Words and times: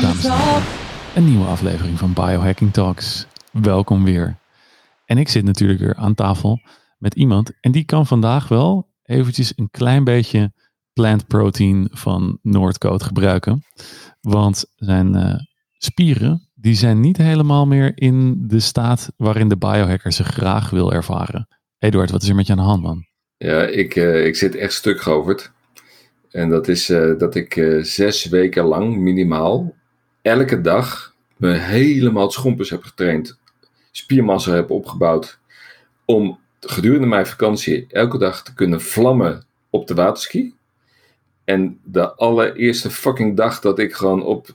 Dames 0.00 0.24
en 0.24 0.32
heren. 0.32 0.62
Een 1.14 1.24
nieuwe 1.24 1.44
aflevering 1.44 1.98
van 1.98 2.12
Biohacking 2.12 2.72
Talks. 2.72 3.26
Welkom 3.50 4.04
weer. 4.04 4.38
En 5.04 5.18
ik 5.18 5.28
zit 5.28 5.44
natuurlijk 5.44 5.80
weer 5.80 5.94
aan 5.94 6.14
tafel 6.14 6.60
met 6.98 7.14
iemand. 7.14 7.52
En 7.60 7.72
die 7.72 7.84
kan 7.84 8.06
vandaag 8.06 8.48
wel 8.48 8.88
eventjes 9.02 9.52
een 9.56 9.70
klein 9.70 10.04
beetje 10.04 10.52
plant 10.92 11.26
protein 11.26 11.88
van 11.90 12.38
Noordcoat 12.42 13.02
gebruiken. 13.02 13.64
Want 14.20 14.64
zijn 14.76 15.14
uh, 15.14 15.34
spieren, 15.78 16.50
die 16.54 16.74
zijn 16.74 17.00
niet 17.00 17.16
helemaal 17.16 17.66
meer 17.66 17.92
in 17.94 18.44
de 18.48 18.60
staat 18.60 19.12
waarin 19.16 19.48
de 19.48 19.58
biohacker 19.58 20.12
ze 20.12 20.24
graag 20.24 20.70
wil 20.70 20.92
ervaren. 20.92 21.48
Eduard, 21.78 22.10
wat 22.10 22.22
is 22.22 22.28
er 22.28 22.34
met 22.34 22.46
je 22.46 22.52
aan 22.52 22.58
de 22.58 22.64
hand, 22.64 22.82
man? 22.82 23.06
Ja, 23.36 23.62
ik, 23.62 23.96
uh, 23.96 24.26
ik 24.26 24.36
zit 24.36 24.54
echt 24.54 24.72
stuk 24.72 25.00
goverd. 25.00 25.52
En 26.30 26.48
dat 26.48 26.68
is 26.68 26.90
uh, 26.90 27.18
dat 27.18 27.34
ik 27.34 27.78
zes 27.80 28.24
weken 28.24 28.64
lang 28.64 28.96
minimaal 28.96 29.80
elke 30.22 30.60
dag 30.60 31.14
me 31.36 31.52
helemaal 31.52 32.22
het 32.22 32.32
schompers 32.32 32.70
heb 32.70 32.82
getraind. 32.82 33.38
Spiermassa 33.90 34.54
heb 34.54 34.70
opgebouwd. 34.70 35.38
Om 36.04 36.38
gedurende 36.60 37.06
mijn 37.06 37.26
vakantie 37.26 37.86
elke 37.88 38.18
dag 38.18 38.42
te 38.42 38.54
kunnen 38.54 38.80
vlammen 38.80 39.44
op 39.70 39.86
de 39.86 39.94
waterski. 39.94 40.54
En 41.44 41.78
de 41.84 42.14
allereerste 42.14 42.90
fucking 42.90 43.36
dag 43.36 43.60
dat 43.60 43.78
ik 43.78 43.94
gewoon 43.94 44.24
op 44.24 44.46
uh, 44.46 44.54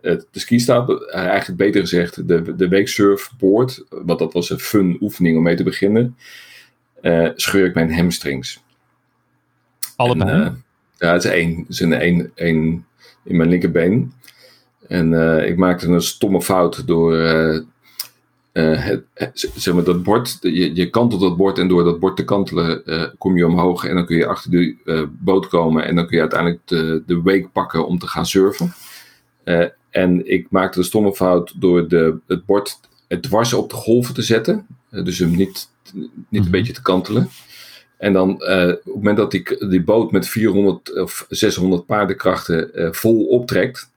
de 0.00 0.26
ski 0.32 0.58
sta, 0.58 0.86
eigenlijk 1.10 1.58
beter 1.58 1.80
gezegd 1.80 2.28
de, 2.28 2.56
de 2.56 2.68
weeksurfboard, 2.68 3.84
want 3.88 4.18
dat 4.18 4.32
was 4.32 4.50
een 4.50 4.58
fun 4.58 4.96
oefening 5.00 5.36
om 5.36 5.42
mee 5.42 5.56
te 5.56 5.62
beginnen, 5.62 6.16
scheur 7.34 7.66
ik 7.66 7.74
mijn 7.74 7.94
hamstrings. 7.94 8.64
Allebei? 9.96 10.30
En, 10.30 10.64
ja, 10.98 11.12
het 11.12 11.24
is 11.24 11.30
één. 11.30 11.58
Het 11.58 11.68
is 11.68 11.80
een 11.80 11.92
één, 11.92 12.32
één 12.34 12.86
in 13.24 13.36
mijn 13.36 13.48
linkerbeen. 13.48 14.12
En 14.88 15.12
uh, 15.12 15.48
ik 15.48 15.56
maakte 15.56 15.86
een 15.86 16.02
stomme 16.02 16.42
fout 16.42 16.86
door 16.86 17.14
uh, 17.14 17.60
uh, 18.52 18.84
het, 19.14 19.50
zeg 19.54 19.74
maar 19.74 19.84
dat 19.84 20.02
bord. 20.02 20.38
Je, 20.40 20.74
je 20.74 20.90
kantelt 20.90 21.20
dat 21.20 21.36
bord 21.36 21.58
en 21.58 21.68
door 21.68 21.84
dat 21.84 22.00
bord 22.00 22.16
te 22.16 22.24
kantelen 22.24 22.82
kom 23.18 23.36
je 23.36 23.46
omhoog. 23.46 23.84
En 23.84 23.94
dan 23.94 24.06
kun 24.06 24.16
je 24.16 24.26
achter 24.26 24.50
de 24.50 25.08
boot 25.10 25.48
komen. 25.48 25.84
En 25.84 25.94
dan 25.96 26.06
kun 26.06 26.14
je 26.14 26.22
uiteindelijk 26.22 26.60
de, 26.64 27.02
de 27.06 27.22
wake 27.22 27.48
pakken 27.52 27.86
om 27.86 27.98
te 27.98 28.06
gaan 28.06 28.26
surfen. 28.26 28.72
en 29.90 30.30
ik 30.30 30.46
maakte 30.50 30.78
de 30.78 30.84
stomme 30.84 31.14
fout 31.14 31.52
door 31.56 31.88
de, 31.88 32.18
het 32.26 32.44
bord 32.44 32.80
het 33.08 33.22
dwars 33.22 33.52
op 33.52 33.70
de 33.70 33.76
golven 33.76 34.14
te 34.14 34.22
zetten. 34.22 34.66
dus 34.90 35.18
hem 35.18 35.36
niet, 35.36 35.68
niet 36.28 36.44
een 36.44 36.50
beetje 36.50 36.72
te 36.72 36.82
kantelen. 36.82 37.28
En 37.98 38.12
dan 38.12 38.28
uh, 38.28 38.68
op 38.68 38.84
het 38.84 38.94
moment 38.94 39.16
dat 39.16 39.30
die, 39.30 39.68
die 39.68 39.82
boot 39.82 40.12
met 40.12 40.28
400 40.28 41.00
of 41.00 41.26
600 41.28 41.86
paardenkrachten 41.86 42.70
uh, 42.74 42.92
vol 42.92 43.26
optrekt. 43.26 43.90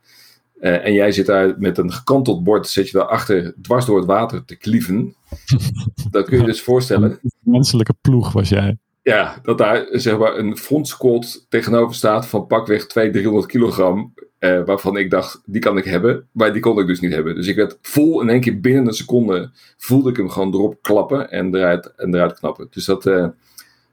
Uh, 0.60 0.86
en 0.86 0.94
jij 0.94 1.12
zit 1.12 1.26
daar 1.26 1.56
met 1.58 1.78
een 1.78 1.92
gekanteld 1.92 2.44
bord, 2.44 2.68
zit 2.68 2.90
je 2.90 2.98
daarachter 2.98 3.54
dwars 3.62 3.86
door 3.86 3.98
het 3.98 4.06
water 4.06 4.46
te 4.46 4.56
klieven. 4.56 5.16
dan 6.12 6.24
kun 6.24 6.40
je 6.40 6.46
dus 6.46 6.62
voorstellen. 6.62 7.12
Een 7.12 7.32
menselijke 7.44 7.94
ploeg 8.02 8.32
was 8.32 8.50
jij. 8.50 8.78
Ja, 9.02 9.40
dat 9.44 9.58
daar 9.58 9.88
zeg 9.92 10.18
maar 10.18 10.38
een 10.38 10.58
front 10.58 10.88
squat 10.88 11.46
tegenover 11.50 11.96
staat 11.96 12.28
van 12.28 12.48
pakweg 12.48 12.88
200, 12.88 13.24
300 13.24 13.52
kilogram. 13.52 14.14
waarvan 14.40 14.98
ik 14.98 15.10
dacht, 15.10 15.42
die 15.46 15.62
kan 15.62 15.78
ik 15.78 15.84
hebben. 15.86 16.28
Maar 16.32 16.54
die 16.54 16.62
kon 16.62 16.80
ik 16.80 16.88
dus 16.88 17.00
niet 17.00 17.14
hebben. 17.14 17.36
Dus 17.36 17.48
ik 17.48 17.56
werd 17.56 17.78
vol 17.82 18.22
in 18.22 18.30
één 18.30 18.42
keer 18.42 18.60
binnen 18.60 18.88
een 18.88 18.94
seconde. 18.94 19.52
voelde 19.78 20.10
ik 20.10 20.18
hem 20.18 20.30
gewoon 20.30 20.54
erop 20.54 20.78
klappen 20.82 21.32
en 21.32 21.56
eruit, 21.56 21.96
en 21.96 22.16
eruit 22.16 22.40
knappen. 22.40 22.68
Dus 22.70 22.86
dat 22.86 23.02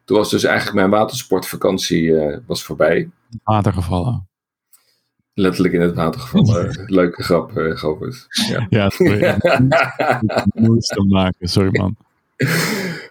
toen 0.04 0.16
was 0.16 0.30
dus 0.30 0.44
eigenlijk 0.44 0.76
mijn 0.76 0.90
watersportvakantie 0.90 2.14
was 2.46 2.64
voorbij. 2.64 3.10
Water 3.44 3.72
gevallen. 3.72 4.25
Letterlijk 5.38 5.74
in 5.74 5.80
het 5.80 5.94
water 5.94 6.20
gevallen. 6.20 6.82
Leuke 6.86 7.22
grap, 7.22 7.58
uh, 7.58 7.76
Govert. 7.76 8.26
Ja, 8.48 8.66
ja 8.70 8.90
moest 10.54 10.88
te 10.88 11.04
maken. 11.08 11.48
Sorry 11.48 11.78
man. 11.78 11.96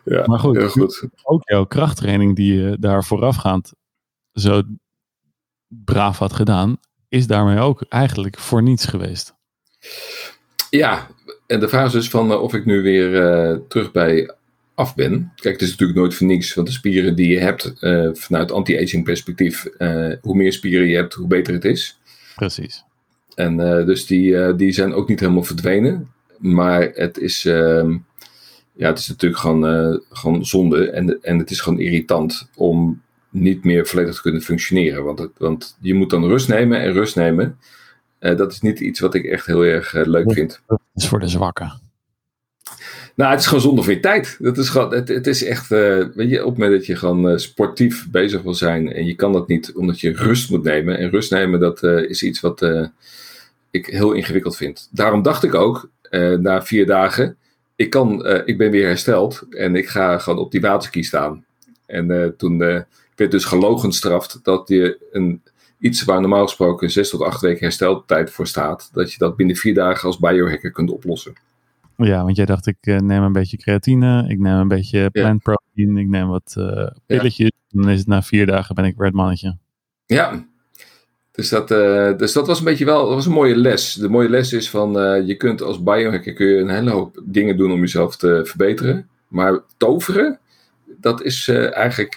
Ja, 0.04 0.24
maar 0.26 0.40
goed, 0.40 0.58
heel 0.58 0.70
goed. 0.70 1.08
ook 1.24 1.50
jouw 1.50 1.66
krachttraining 1.66 2.36
die 2.36 2.54
je 2.54 2.78
daar 2.80 3.04
voorafgaand 3.04 3.74
zo 4.34 4.62
braaf 5.68 6.18
had 6.18 6.34
gedaan, 6.34 6.78
is 7.10 7.28
daarmee 7.28 7.60
ook 7.60 7.86
eigenlijk 7.90 8.38
voor 8.38 8.64
niets 8.64 8.86
geweest. 8.86 9.36
Ja, 10.70 11.08
en 11.48 11.60
de 11.60 11.70
vraag 11.70 11.86
is 11.86 11.92
dus 11.92 12.10
van 12.10 12.32
uh, 12.32 12.42
of 12.42 12.54
ik 12.54 12.66
nu 12.66 12.82
weer 12.82 13.12
uh, 13.12 13.60
terug 13.68 13.92
bij 13.92 14.34
af 14.76 14.96
ben. 14.96 15.32
Kijk, 15.36 15.54
het 15.54 15.64
is 15.64 15.70
natuurlijk 15.70 16.00
nooit 16.00 16.14
voor 16.14 16.28
niks, 16.28 16.54
want 16.54 16.68
de 16.68 16.74
spieren 16.74 17.16
die 17.16 17.28
je 17.28 17.40
hebt 17.40 17.74
uh, 17.82 18.10
vanuit 18.14 18.52
anti-aging 18.52 19.04
perspectief, 19.04 19.68
uh, 19.78 20.14
hoe 20.22 20.36
meer 20.36 20.54
spieren 20.54 20.88
je 20.88 20.96
hebt, 20.96 21.14
hoe 21.14 21.28
beter 21.28 21.54
het 21.54 21.66
is. 21.66 22.00
Precies. 22.36 22.84
En 23.36 23.60
uh, 23.60 23.86
dus 23.86 24.06
die, 24.06 24.56
die 24.56 24.72
zijn 24.72 24.94
ook 24.94 25.08
niet 25.08 25.20
helemaal 25.20 25.44
verdwenen, 25.44 26.12
maar 26.38 26.92
het 26.94 27.18
is, 27.18 27.46
ehm, 27.46 27.98
ja, 28.74 28.88
het 28.88 29.00
is 29.00 29.08
natuurlijk 29.08 29.42
gewoon, 29.42 30.02
gewoon 30.10 30.46
zonde 30.46 30.90
en, 30.90 31.22
en 31.22 31.38
het 31.38 31.52
is 31.52 31.62
gewoon 31.62 31.80
irritant 31.80 32.50
om 32.56 33.02
niet 33.30 33.64
meer 33.64 33.88
volledig 33.88 34.16
te 34.16 34.22
kunnen 34.22 34.42
functioneren. 34.42 35.04
Want, 35.04 35.20
het, 35.20 35.32
want 35.38 35.78
je 35.82 35.94
moet 35.94 36.10
dan 36.10 36.26
rust 36.26 36.48
nemen 36.48 36.82
en 36.82 36.94
rust 36.94 37.16
nemen. 37.16 37.58
dat 38.20 38.52
is 38.52 38.62
niet 38.62 38.80
iets 38.80 39.00
wat 39.00 39.14
ik 39.14 39.26
echt 39.26 39.46
heel 39.46 39.66
erg 39.66 39.94
leuk 39.94 40.34
vind. 40.34 40.62
Dat 40.68 40.80
is 40.96 41.08
voor 41.08 41.20
de 41.20 41.28
zwakken. 41.28 41.85
Nou, 43.16 43.32
het 43.32 43.40
is 43.40 43.46
gewoon 43.46 43.62
zonde 43.62 43.84
van 43.84 43.94
je 43.94 44.00
tijd. 44.00 44.38
Dat 44.40 44.58
is 44.58 44.70
gewoon, 44.70 44.94
het, 44.94 45.08
het 45.08 45.28
is 45.28 45.44
echt, 45.44 45.72
uh, 45.72 46.06
weet 46.14 46.30
je, 46.30 46.40
op 46.40 46.50
het 46.50 46.58
moment 46.58 46.78
dat 46.78 46.86
je 46.86 46.96
gewoon 46.96 47.32
uh, 47.32 47.38
sportief 47.38 48.08
bezig 48.12 48.42
wil 48.42 48.54
zijn 48.54 48.94
en 48.94 49.06
je 49.06 49.16
kan 49.16 49.34
dat 49.34 49.48
niet 49.48 49.74
omdat 49.74 50.00
je 50.00 50.12
rust 50.12 50.50
moet 50.50 50.64
nemen. 50.64 50.98
En 50.98 51.10
rust 51.10 51.32
nemen, 51.32 51.60
dat 51.60 51.84
uh, 51.84 52.10
is 52.10 52.24
iets 52.24 52.40
wat 52.40 52.62
ik 53.72 53.86
heel 53.86 54.12
ingewikkeld 54.12 54.56
vind. 54.56 54.90
Daarom 54.92 55.22
dacht 55.22 55.44
ik 55.44 55.54
ook, 55.54 55.90
na 56.40 56.64
vier 56.64 56.86
dagen, 56.86 57.38
ik, 57.76 57.90
kan, 57.90 58.26
ik 58.46 58.58
ben 58.58 58.72
weer 58.72 58.88
hersteld 58.88 59.46
en 59.50 59.76
ik 59.76 59.90
ga 59.90 60.18
gewoon 60.18 60.40
op 60.40 60.52
die 60.52 60.62
waterski 60.62 61.04
staan. 61.04 61.46
En 61.86 62.34
toen 62.38 62.58
werd 63.16 63.32
dus 63.32 63.46
gelogenstraft 63.46 64.40
dat 64.44 64.68
je 64.68 64.98
een, 65.12 65.42
iets 65.80 66.04
waar 66.04 66.22
normaal 66.22 66.46
gesproken 66.46 66.92
zes 66.92 67.10
tot 67.10 67.22
acht 67.22 67.42
weken 67.42 67.64
hersteltijd 67.64 68.32
voor 68.32 68.48
staat, 68.48 68.90
dat 68.94 69.12
je 69.12 69.18
dat 69.18 69.36
binnen 69.36 69.56
vier 69.56 69.74
dagen 69.74 70.08
als 70.08 70.20
biohacker 70.20 70.72
kunt 70.72 70.92
oplossen. 70.92 71.34
Ja, 71.98 72.24
want 72.24 72.36
jij 72.36 72.46
dacht, 72.46 72.68
ik 72.68 72.78
uh, 72.82 73.00
neem 73.00 73.24
een 73.24 73.32
beetje 73.32 73.58
creatine, 73.58 74.26
ik 74.28 74.40
neem 74.40 74.54
een 74.54 74.68
beetje 74.68 75.10
plant 75.10 75.44
protein, 75.44 75.98
ik 75.98 76.08
neem 76.08 76.28
wat 76.28 76.56
uh, 76.58 76.88
pilletjes. 77.06 77.52
Ja. 77.68 77.82
Dan 77.82 77.90
is 77.90 78.00
het 78.00 78.08
na 78.08 78.22
vier 78.22 78.46
dagen 78.46 78.76
ben 78.76 78.86
ik 78.86 78.96
weer 78.96 79.06
het 79.06 79.16
mannetje. 79.16 79.58
Ja, 80.06 80.46
dus 81.32 81.50
dat, 81.50 81.72
uh, 81.72 82.18
dus 82.18 82.34
dat 82.34 82.48
was 82.48 82.60
een 82.60 82.66
beetje 82.66 82.86
wel, 82.86 83.06
dat 83.06 83.14
was 83.14 83.26
een 83.26 83.32
mooie 83.32 83.56
les. 83.56 83.94
De 83.94 84.10
mooie 84.10 84.30
les 84.30 84.54
is 84.54 84.70
van, 84.70 84.92
je 85.26 85.36
kunt 85.36 85.62
als 85.62 85.84
biohacker 85.84 86.34
kun 86.34 86.48
je 86.48 86.58
een 86.58 86.70
hele 86.70 86.92
hoop 86.92 87.22
dingen 87.26 87.58
doen 87.58 87.72
om 87.72 87.80
jezelf 87.80 88.16
te 88.16 88.42
verbeteren. 88.46 89.10
Maar 89.28 89.60
toveren, 89.78 90.40
dat 91.00 91.22
is 91.22 91.48
eigenlijk 91.48 92.16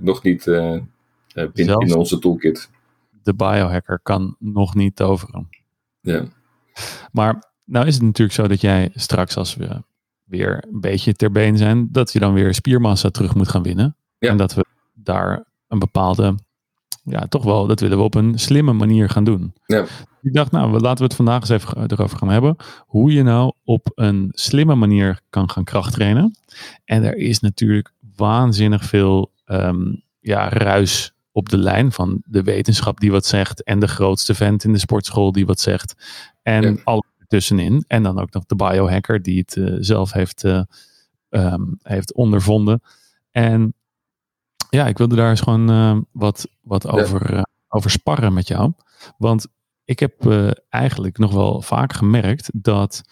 nog 0.00 0.22
niet 0.22 0.44
binnen, 0.44 1.78
in 1.78 1.94
onze 1.94 2.18
toolkit. 2.18 2.70
De 3.22 3.34
biohacker 3.34 4.00
kan 4.02 4.36
nog 4.38 4.74
niet 4.74 4.96
toveren. 4.96 5.48
Ja. 6.00 6.24
Maar 7.12 7.52
nou 7.64 7.86
is 7.86 7.94
het 7.94 8.02
natuurlijk 8.02 8.36
zo 8.36 8.48
dat 8.48 8.60
jij 8.60 8.90
straks 8.94 9.36
als 9.36 9.54
we 9.54 9.82
weer 10.24 10.64
een 10.72 10.80
beetje 10.80 11.14
ter 11.14 11.32
been 11.32 11.56
zijn, 11.56 11.88
dat 11.90 12.12
je 12.12 12.18
dan 12.18 12.32
weer 12.32 12.54
spiermassa 12.54 13.10
terug 13.10 13.34
moet 13.34 13.48
gaan 13.48 13.62
winnen. 13.62 13.96
Ja. 14.18 14.30
En 14.30 14.36
dat 14.36 14.54
we 14.54 14.64
daar 14.94 15.44
een 15.68 15.78
bepaalde, 15.78 16.34
ja 17.02 17.26
toch 17.28 17.44
wel, 17.44 17.66
dat 17.66 17.80
willen 17.80 17.98
we 17.98 18.04
op 18.04 18.14
een 18.14 18.38
slimme 18.38 18.72
manier 18.72 19.10
gaan 19.10 19.24
doen. 19.24 19.54
Ja. 19.66 19.84
Ik 20.22 20.34
dacht, 20.34 20.50
nou 20.50 20.80
laten 20.80 20.98
we 20.98 21.04
het 21.04 21.14
vandaag 21.14 21.40
eens 21.40 21.48
even 21.48 21.90
erover 21.90 22.18
gaan 22.18 22.28
hebben. 22.28 22.56
Hoe 22.86 23.12
je 23.12 23.22
nou 23.22 23.52
op 23.64 23.92
een 23.94 24.28
slimme 24.32 24.74
manier 24.74 25.20
kan 25.30 25.50
gaan 25.50 25.64
krachttrainen. 25.64 26.36
En 26.84 27.04
er 27.04 27.16
is 27.16 27.40
natuurlijk 27.40 27.92
waanzinnig 28.16 28.84
veel 28.84 29.32
um, 29.46 30.02
ja, 30.20 30.48
ruis 30.48 31.12
op 31.32 31.48
de 31.48 31.58
lijn 31.58 31.92
van 31.92 32.22
de 32.26 32.42
wetenschap 32.42 33.00
die 33.00 33.10
wat 33.10 33.26
zegt. 33.26 33.62
En 33.62 33.78
de 33.78 33.88
grootste 33.88 34.34
vent 34.34 34.64
in 34.64 34.72
de 34.72 34.78
sportschool 34.78 35.32
die 35.32 35.46
wat 35.46 35.60
zegt. 35.60 35.94
En 36.42 36.62
ja. 36.62 36.80
alle 36.84 37.04
tussenin. 37.34 37.84
En 37.86 38.02
dan 38.02 38.18
ook 38.18 38.32
nog 38.32 38.46
de 38.46 38.54
biohacker 38.54 39.22
die 39.22 39.38
het 39.38 39.56
uh, 39.56 39.76
zelf 39.78 40.12
heeft, 40.12 40.44
uh, 40.44 40.62
um, 41.30 41.78
heeft 41.82 42.14
ondervonden. 42.14 42.82
En 43.30 43.74
ja, 44.70 44.86
ik 44.86 44.98
wilde 44.98 45.16
daar 45.16 45.30
eens 45.30 45.40
gewoon 45.40 45.70
uh, 45.70 45.98
wat, 46.12 46.48
wat 46.60 46.88
over, 46.88 47.46
over 47.68 47.90
sparren 47.90 48.32
met 48.32 48.48
jou. 48.48 48.72
Want 49.18 49.46
ik 49.84 49.98
heb 49.98 50.30
eigenlijk 50.68 51.18
nog 51.18 51.32
wel 51.32 51.62
vaak 51.62 51.92
gemerkt 51.92 52.50
dat 52.52 53.02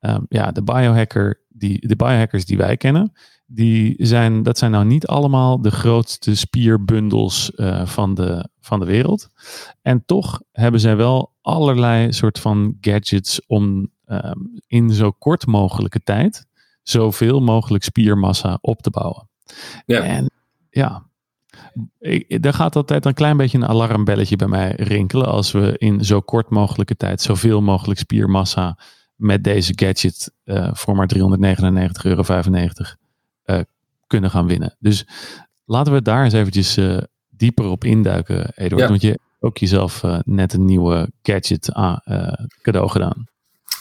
um, 0.00 0.26
ja, 0.28 0.52
de 0.52 0.62
biohacker, 0.62 1.40
die, 1.48 1.88
de 1.88 1.96
biohackers 1.96 2.44
die 2.44 2.56
wij 2.56 2.76
kennen, 2.76 3.12
die 3.46 3.94
zijn, 3.98 4.42
dat 4.42 4.58
zijn 4.58 4.70
nou 4.70 4.84
niet 4.84 5.06
allemaal 5.06 5.60
de 5.60 5.70
grootste 5.70 6.36
spierbundels 6.36 7.52
uh, 7.54 7.86
van, 7.86 8.14
de, 8.14 8.48
van 8.60 8.80
de 8.80 8.86
wereld. 8.86 9.28
En 9.82 10.04
toch 10.04 10.42
hebben 10.52 10.80
zij 10.80 10.96
wel 10.96 11.32
allerlei 11.40 12.12
soort 12.12 12.38
van 12.38 12.76
gadgets 12.80 13.46
om 13.46 13.90
um, 14.06 14.60
in 14.66 14.90
zo 14.90 15.10
kort 15.10 15.46
mogelijke 15.46 16.00
tijd 16.00 16.46
zoveel 16.82 17.40
mogelijk 17.40 17.84
spiermassa 17.84 18.58
op 18.60 18.82
te 18.82 18.90
bouwen. 18.90 19.28
Ja. 19.86 20.02
En 20.02 20.30
ja, 20.70 21.10
ik, 21.98 22.44
er 22.44 22.54
gaat 22.54 22.76
altijd 22.76 23.04
een 23.04 23.14
klein 23.14 23.36
beetje 23.36 23.58
een 23.58 23.66
alarmbelletje 23.68 24.36
bij 24.36 24.48
mij 24.48 24.72
rinkelen 24.76 25.26
als 25.26 25.52
we 25.52 25.74
in 25.78 26.04
zo 26.04 26.20
kort 26.20 26.50
mogelijke 26.50 26.96
tijd 26.96 27.20
zoveel 27.20 27.62
mogelijk 27.62 27.98
spiermassa 27.98 28.78
met 29.20 29.44
deze 29.44 29.72
gadget 29.76 30.32
uh, 30.44 30.70
voor 30.72 30.96
maar 30.96 31.10
399,95 31.14 31.20
euro 32.02 32.22
uh, 33.44 33.60
kunnen 34.06 34.30
gaan 34.30 34.46
winnen. 34.46 34.76
Dus 34.78 35.06
laten 35.64 35.92
we 35.92 36.02
daar 36.02 36.24
eens 36.24 36.32
eventjes 36.32 36.78
uh, 36.78 36.98
dieper 37.28 37.64
op 37.64 37.84
induiken, 37.84 38.52
Eduard. 38.54 38.82
Ja. 38.82 38.88
Want 38.88 39.02
je 39.02 39.18
ook 39.40 39.58
jezelf 39.58 40.02
net 40.24 40.52
een 40.52 40.64
nieuwe 40.64 41.10
gadget 41.22 41.72
aan, 41.72 42.00
cadeau 42.62 42.88
gedaan. 42.88 43.28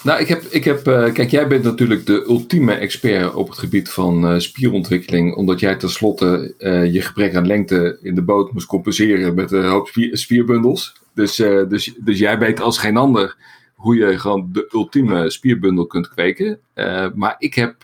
Nou, 0.04 0.20
ik 0.20 0.28
heb, 0.28 0.42
ik 0.42 0.64
heb 0.64 0.84
kijk, 0.84 1.30
jij 1.30 1.48
bent 1.48 1.64
natuurlijk 1.64 2.06
de 2.06 2.26
ultieme 2.28 2.74
expert 2.74 3.34
op 3.34 3.50
het 3.50 3.58
gebied 3.58 3.90
van 3.90 4.42
spierontwikkeling, 4.42 5.36
omdat 5.36 5.60
jij 5.60 5.76
tenslotte 5.76 6.56
je 6.92 7.02
gebrek 7.02 7.36
aan 7.36 7.48
lengte 7.48 8.00
in 8.02 8.16
de 8.16 8.22
boot 8.22 8.54
moest 8.54 8.68
compenseren 8.68 9.36
met 9.36 9.52
een 9.52 9.66
hoop 9.66 9.88
spier, 9.88 10.18
spierbundels. 10.18 10.96
Dus, 11.14 11.36
dus, 11.70 11.94
dus 12.00 12.20
jij 12.20 12.40
weet 12.40 12.62
als 12.62 12.78
geen 12.78 12.98
ander 12.98 13.36
hoe 13.80 13.96
je 13.96 14.20
gewoon 14.20 14.50
de 14.52 14.70
ultieme 14.72 15.30
spierbundel 15.30 15.86
kunt 15.86 16.10
kweken. 16.10 16.60
Uh, 16.76 17.08
maar 17.16 17.36
ik 17.38 17.54
heb 17.54 17.76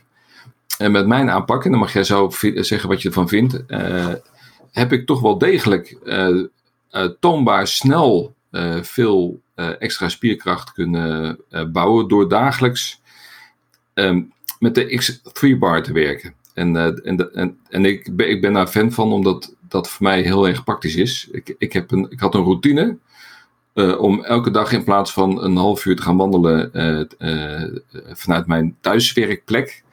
uh, 0.81 0.89
met 0.89 1.07
mijn 1.07 1.29
aanpak, 1.29 1.65
en 1.65 1.71
dan 1.71 1.79
mag 1.79 1.93
jij 1.93 2.03
zo 2.03 2.29
zeggen 2.55 2.89
wat 2.89 3.01
je 3.01 3.07
ervan 3.07 3.27
vindt, 3.27 3.63
uh, 3.67 4.13
heb 4.71 4.91
ik 4.91 5.05
toch 5.05 5.21
wel 5.21 5.37
degelijk 5.37 5.97
toonbaar 7.19 7.67
snel 7.67 8.35
veel 8.81 9.41
extra 9.55 10.09
spierkracht 10.09 10.71
kunnen 10.71 11.39
bouwen 11.71 12.07
door 12.07 12.29
dagelijks 12.29 13.01
um, 13.93 14.33
met 14.59 14.75
de 14.75 15.01
X3 15.01 15.57
bar 15.59 15.83
te 15.83 15.93
werken. 15.93 16.33
En, 16.53 16.75
en, 17.03 17.33
en, 17.33 17.57
en 17.69 17.85
ik, 17.85 18.15
ben, 18.15 18.29
ik 18.29 18.41
ben 18.41 18.53
daar 18.53 18.67
fan 18.67 18.91
van, 18.91 19.11
omdat 19.11 19.55
dat 19.67 19.89
voor 19.89 20.03
mij 20.03 20.21
heel 20.21 20.47
erg 20.47 20.63
praktisch 20.63 20.95
is. 20.95 21.27
Ik, 21.31 21.55
ik, 21.57 21.73
heb 21.73 21.91
een, 21.91 22.07
ik 22.11 22.19
had 22.19 22.35
een 22.35 22.43
routine 22.43 22.97
uh, 23.75 23.99
om 23.99 24.23
elke 24.23 24.51
dag 24.51 24.71
in 24.71 24.83
plaats 24.83 25.13
van 25.13 25.43
een 25.43 25.55
half 25.55 25.85
uur 25.85 25.95
te 25.95 26.01
gaan 26.01 26.17
wandelen 26.17 26.69
uh, 26.73 27.05
uh, 27.19 27.77
vanuit 28.13 28.47
mijn 28.47 28.75
thuiswerkplek 28.81 29.83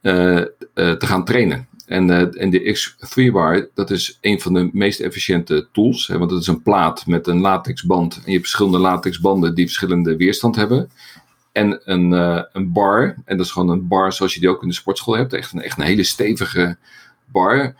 te 0.00 0.96
gaan 0.98 1.24
trainen. 1.24 1.68
En, 1.86 2.34
en 2.38 2.50
de 2.50 2.78
X3 2.78 3.32
bar, 3.32 3.68
dat 3.74 3.90
is 3.90 4.18
een 4.20 4.40
van 4.40 4.54
de 4.54 4.70
meest 4.72 5.00
efficiënte 5.00 5.68
tools. 5.72 6.06
Hè, 6.06 6.18
want 6.18 6.30
het 6.30 6.40
is 6.40 6.46
een 6.46 6.62
plaat 6.62 7.06
met 7.06 7.26
een 7.26 7.40
latexband. 7.40 8.14
En 8.14 8.22
je 8.24 8.30
hebt 8.30 8.42
verschillende 8.42 8.78
latexbanden 8.78 9.54
die 9.54 9.64
verschillende 9.64 10.16
weerstand 10.16 10.56
hebben. 10.56 10.90
En 11.52 11.80
een, 11.84 12.10
een 12.52 12.72
bar, 12.72 13.16
en 13.24 13.36
dat 13.36 13.46
is 13.46 13.52
gewoon 13.52 13.68
een 13.68 13.88
bar 13.88 14.12
zoals 14.12 14.34
je 14.34 14.40
die 14.40 14.48
ook 14.48 14.62
in 14.62 14.68
de 14.68 14.74
sportschool 14.74 15.16
hebt. 15.16 15.32
Echt 15.32 15.52
een, 15.52 15.62
echt 15.62 15.78
een 15.78 15.84
hele 15.84 16.04
stevige 16.04 16.76
bar 17.32 17.74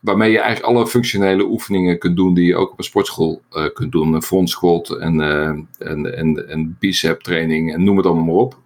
waarmee 0.00 0.30
je 0.30 0.38
eigenlijk 0.38 0.74
alle 0.74 0.86
functionele 0.86 1.44
oefeningen 1.44 1.98
kunt 1.98 2.16
doen 2.16 2.34
die 2.34 2.46
je 2.46 2.56
ook 2.56 2.72
op 2.72 2.78
een 2.78 2.84
sportschool 2.84 3.42
uh, 3.52 3.64
kunt 3.74 3.92
doen. 3.92 4.12
Een 4.12 4.22
front 4.22 4.50
squat 4.50 4.90
en, 4.90 5.14
uh, 5.14 5.48
en, 5.78 6.16
en, 6.16 6.48
en 6.48 6.76
bicep 6.78 7.20
training 7.20 7.72
en 7.72 7.84
noem 7.84 7.96
het 7.96 8.06
allemaal 8.06 8.24
maar 8.24 8.34
op. 8.34 8.58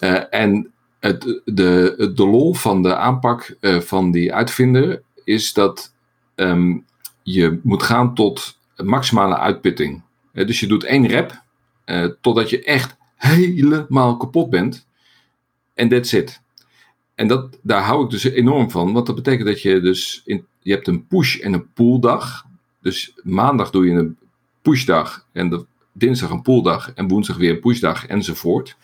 Uh, 0.00 0.22
en 0.30 0.72
het, 1.00 1.40
de, 1.44 2.12
de 2.14 2.26
lol 2.26 2.54
van 2.54 2.82
de 2.82 2.96
aanpak 2.96 3.56
van 3.60 4.10
die 4.10 4.34
uitvinder 4.34 5.02
is 5.24 5.52
dat 5.52 5.94
um, 6.34 6.84
je 7.22 7.58
moet 7.62 7.82
gaan 7.82 8.14
tot 8.14 8.58
maximale 8.76 9.38
uitputting. 9.38 10.02
dus 10.32 10.60
je 10.60 10.66
doet 10.66 10.84
één 10.84 11.06
rep 11.06 11.42
totdat 12.20 12.50
je 12.50 12.64
echt 12.64 12.96
helemaal 13.16 14.16
kapot 14.16 14.50
bent. 14.50 14.86
En 15.74 15.88
that's 15.88 16.12
it. 16.12 16.40
En 17.22 17.28
dat, 17.28 17.58
daar 17.62 17.82
hou 17.82 18.04
ik 18.04 18.10
dus 18.10 18.24
enorm 18.24 18.70
van, 18.70 18.92
want 18.92 19.06
dat 19.06 19.14
betekent 19.14 19.48
dat 19.48 19.62
je 19.62 19.80
dus, 19.80 20.22
in, 20.24 20.46
je 20.60 20.72
hebt 20.72 20.86
een 20.86 21.06
push- 21.06 21.38
en 21.38 21.52
een 21.52 21.72
pooldag. 21.72 22.46
Dus 22.80 23.12
maandag 23.22 23.70
doe 23.70 23.86
je 23.86 23.92
een 23.92 24.16
pushdag 24.62 25.26
en 25.32 25.66
dinsdag 25.92 26.30
een 26.30 26.42
pooldag 26.42 26.92
en 26.94 27.08
woensdag 27.08 27.36
weer 27.36 27.50
een 27.50 27.60
pushdag 27.60 28.06
enzovoort. 28.06 28.76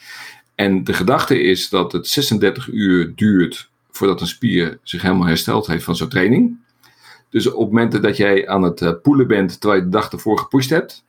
En 0.54 0.84
de 0.84 0.92
gedachte 0.92 1.40
is 1.40 1.68
dat 1.68 1.92
het 1.92 2.06
36 2.06 2.68
uur 2.68 3.12
duurt 3.14 3.70
voordat 3.90 4.20
een 4.20 4.26
spier 4.26 4.78
zich 4.82 5.02
helemaal 5.02 5.26
hersteld 5.26 5.66
heeft 5.66 5.84
van 5.84 5.96
zo'n 5.96 6.08
training. 6.08 6.56
Dus 7.30 7.52
op 7.52 7.68
momenten 7.72 8.02
dat 8.02 8.16
jij 8.16 8.48
aan 8.48 8.62
het 8.62 8.80
uh, 8.80 8.92
poelen 9.02 9.26
bent 9.26 9.60
terwijl 9.60 9.80
je 9.80 9.86
de 9.86 9.96
dag 9.96 10.12
ervoor 10.12 10.38
gepusht 10.38 10.70
hebt, 10.70 11.04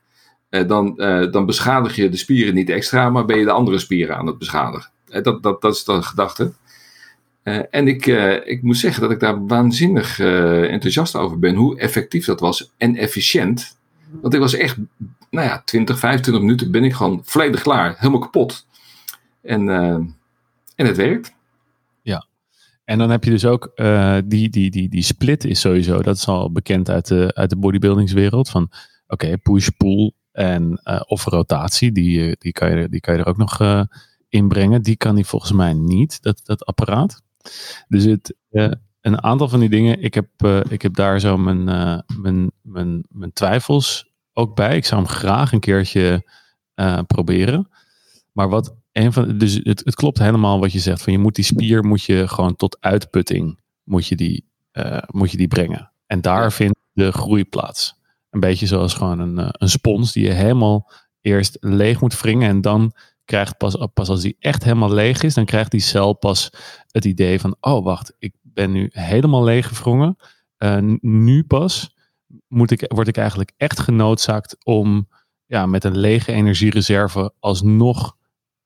uh, 0.50 0.68
dan, 0.68 0.94
uh, 0.96 1.32
dan 1.32 1.46
beschadig 1.46 1.96
je 1.96 2.08
de 2.08 2.16
spieren 2.16 2.54
niet 2.54 2.70
extra, 2.70 3.10
maar 3.10 3.24
ben 3.24 3.38
je 3.38 3.44
de 3.44 3.50
andere 3.50 3.78
spieren 3.78 4.16
aan 4.16 4.26
het 4.26 4.38
beschadigen. 4.38 4.90
dat, 5.22 5.42
dat, 5.42 5.60
dat 5.60 5.74
is 5.74 5.84
de 5.84 6.02
gedachte. 6.02 6.52
Uh, 7.44 7.60
en 7.70 7.88
ik, 7.88 8.06
uh, 8.06 8.46
ik 8.46 8.62
moet 8.62 8.76
zeggen 8.76 9.02
dat 9.02 9.10
ik 9.10 9.20
daar 9.20 9.46
waanzinnig 9.46 10.18
uh, 10.18 10.72
enthousiast 10.72 11.16
over 11.16 11.38
ben. 11.38 11.54
Hoe 11.54 11.78
effectief 11.78 12.24
dat 12.24 12.40
was 12.40 12.72
en 12.76 12.96
efficiënt. 12.96 13.78
Want 14.20 14.34
ik 14.34 14.40
was 14.40 14.54
echt, 14.54 14.76
nou 15.30 15.46
ja, 15.46 15.62
20, 15.64 15.98
25 15.98 16.42
minuten 16.42 16.70
ben 16.70 16.84
ik 16.84 16.92
gewoon 16.94 17.20
volledig 17.24 17.62
klaar. 17.62 17.94
Helemaal 17.98 18.20
kapot. 18.20 18.66
En, 19.42 19.68
en 20.76 20.86
het 20.86 20.96
werkt. 20.96 21.34
Ja. 22.02 22.26
En 22.84 22.98
dan 22.98 23.10
heb 23.10 23.24
je 23.24 23.30
dus 23.30 23.44
ook 23.44 23.72
die, 24.24 24.48
die, 24.48 24.70
die, 24.70 24.88
die 24.88 25.02
split 25.02 25.44
is 25.44 25.60
sowieso, 25.60 26.02
dat 26.02 26.16
is 26.16 26.26
al 26.26 26.52
bekend 26.52 26.90
uit 26.90 27.06
de, 27.06 27.30
uit 27.34 27.50
de 27.50 27.56
bodybuildingswereld. 27.56 28.48
Van 28.48 28.70
oké, 29.06 29.38
push, 29.38 29.68
pull 29.76 30.12
en 30.32 30.80
of 31.06 31.24
rotatie. 31.24 31.92
Die, 31.92 32.36
die, 32.38 32.52
kan 32.52 32.76
je, 32.76 32.88
die 32.88 33.00
kan 33.00 33.14
je 33.14 33.20
er 33.20 33.26
ook 33.26 33.36
nog 33.36 33.86
inbrengen. 34.28 34.82
Die 34.82 34.96
kan 34.96 35.14
hij 35.14 35.24
volgens 35.24 35.52
mij 35.52 35.72
niet, 35.72 36.22
dat, 36.22 36.40
dat 36.44 36.64
apparaat. 36.64 37.22
Dus 37.88 38.04
het, 38.04 38.34
uh, 38.50 38.70
een 39.00 39.22
aantal 39.22 39.48
van 39.48 39.60
die 39.60 39.68
dingen, 39.68 40.02
ik 40.02 40.14
heb, 40.14 40.28
uh, 40.44 40.60
ik 40.68 40.82
heb 40.82 40.94
daar 40.94 41.20
zo 41.20 41.36
mijn, 41.36 41.68
uh, 41.68 41.98
mijn, 42.20 42.50
mijn, 42.62 43.04
mijn 43.08 43.32
twijfels 43.32 44.12
ook 44.32 44.56
bij. 44.56 44.76
Ik 44.76 44.84
zou 44.84 45.00
hem 45.02 45.10
graag 45.10 45.52
een 45.52 45.60
keertje 45.60 46.38
proberen. 47.06 47.68
Maar 48.32 48.48
wat 48.48 48.76
een 48.92 49.12
van, 49.12 49.38
dus 49.38 49.60
het, 49.62 49.82
het 49.84 49.94
klopt 49.94 50.18
helemaal 50.18 50.60
wat 50.60 50.72
je 50.72 50.78
zegt. 50.78 51.02
Van 51.02 51.12
je 51.12 51.18
moet 51.18 51.34
die 51.34 51.44
spier 51.44 51.84
moet 51.84 52.02
je 52.02 52.28
gewoon 52.28 52.56
tot 52.56 52.76
uitputting 52.80 53.60
moet 53.84 54.06
je 54.06 54.16
die, 54.16 54.44
moet 55.06 55.30
je 55.30 55.36
die 55.36 55.48
brengen. 55.48 55.92
En 56.06 56.20
daar 56.20 56.52
vindt 56.52 56.78
de 56.92 57.12
groei 57.12 57.44
plaats. 57.44 57.94
Een 58.30 58.40
beetje 58.40 58.66
zoals 58.66 58.94
gewoon 58.94 59.18
een, 59.18 59.54
een 59.62 59.68
spons 59.68 60.12
die 60.12 60.24
je 60.24 60.32
helemaal 60.32 60.92
eerst 61.20 61.56
leeg 61.60 62.00
moet 62.00 62.20
wringen 62.20 62.48
en 62.48 62.60
dan 62.60 62.92
krijgt 63.30 63.56
pas, 63.56 63.76
pas 63.94 64.08
als 64.08 64.20
die 64.20 64.36
echt 64.38 64.64
helemaal 64.64 64.92
leeg 64.92 65.22
is, 65.22 65.34
dan 65.34 65.44
krijgt 65.44 65.70
die 65.70 65.80
cel 65.80 66.12
pas 66.12 66.50
het 66.90 67.04
idee 67.04 67.40
van, 67.40 67.56
oh 67.60 67.84
wacht, 67.84 68.14
ik 68.18 68.34
ben 68.42 68.70
nu 68.72 68.88
helemaal 68.92 69.44
leeggevrongen. 69.44 70.16
Uh, 70.58 70.96
nu 71.00 71.44
pas 71.44 71.94
moet 72.48 72.70
ik, 72.70 72.84
word 72.88 73.08
ik 73.08 73.16
eigenlijk 73.16 73.52
echt 73.56 73.80
genoodzaakt 73.80 74.64
om 74.64 75.08
ja, 75.46 75.66
met 75.66 75.84
een 75.84 75.98
lege 75.98 76.32
energiereserve 76.32 77.32
alsnog 77.38 78.16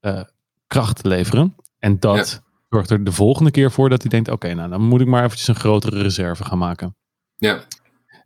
uh, 0.01 0.23
kracht 0.67 1.03
te 1.03 1.09
leveren. 1.09 1.57
En 1.79 2.01
dat 2.01 2.43
zorgt 2.69 2.91
er 2.91 3.05
de 3.05 3.13
volgende 3.13 3.51
keer 3.51 3.71
voor 3.71 3.89
dat 3.89 4.03
hij 4.03 4.11
denkt, 4.11 4.31
oké, 4.31 4.55
nou 4.55 4.71
dan 4.71 4.83
moet 4.83 5.01
ik 5.01 5.07
maar 5.07 5.25
eventjes 5.25 5.49
een 5.49 5.55
grotere 5.55 6.03
reserve 6.03 6.45
gaan 6.45 6.59
maken. 6.59 6.97
Ja. 7.37 7.65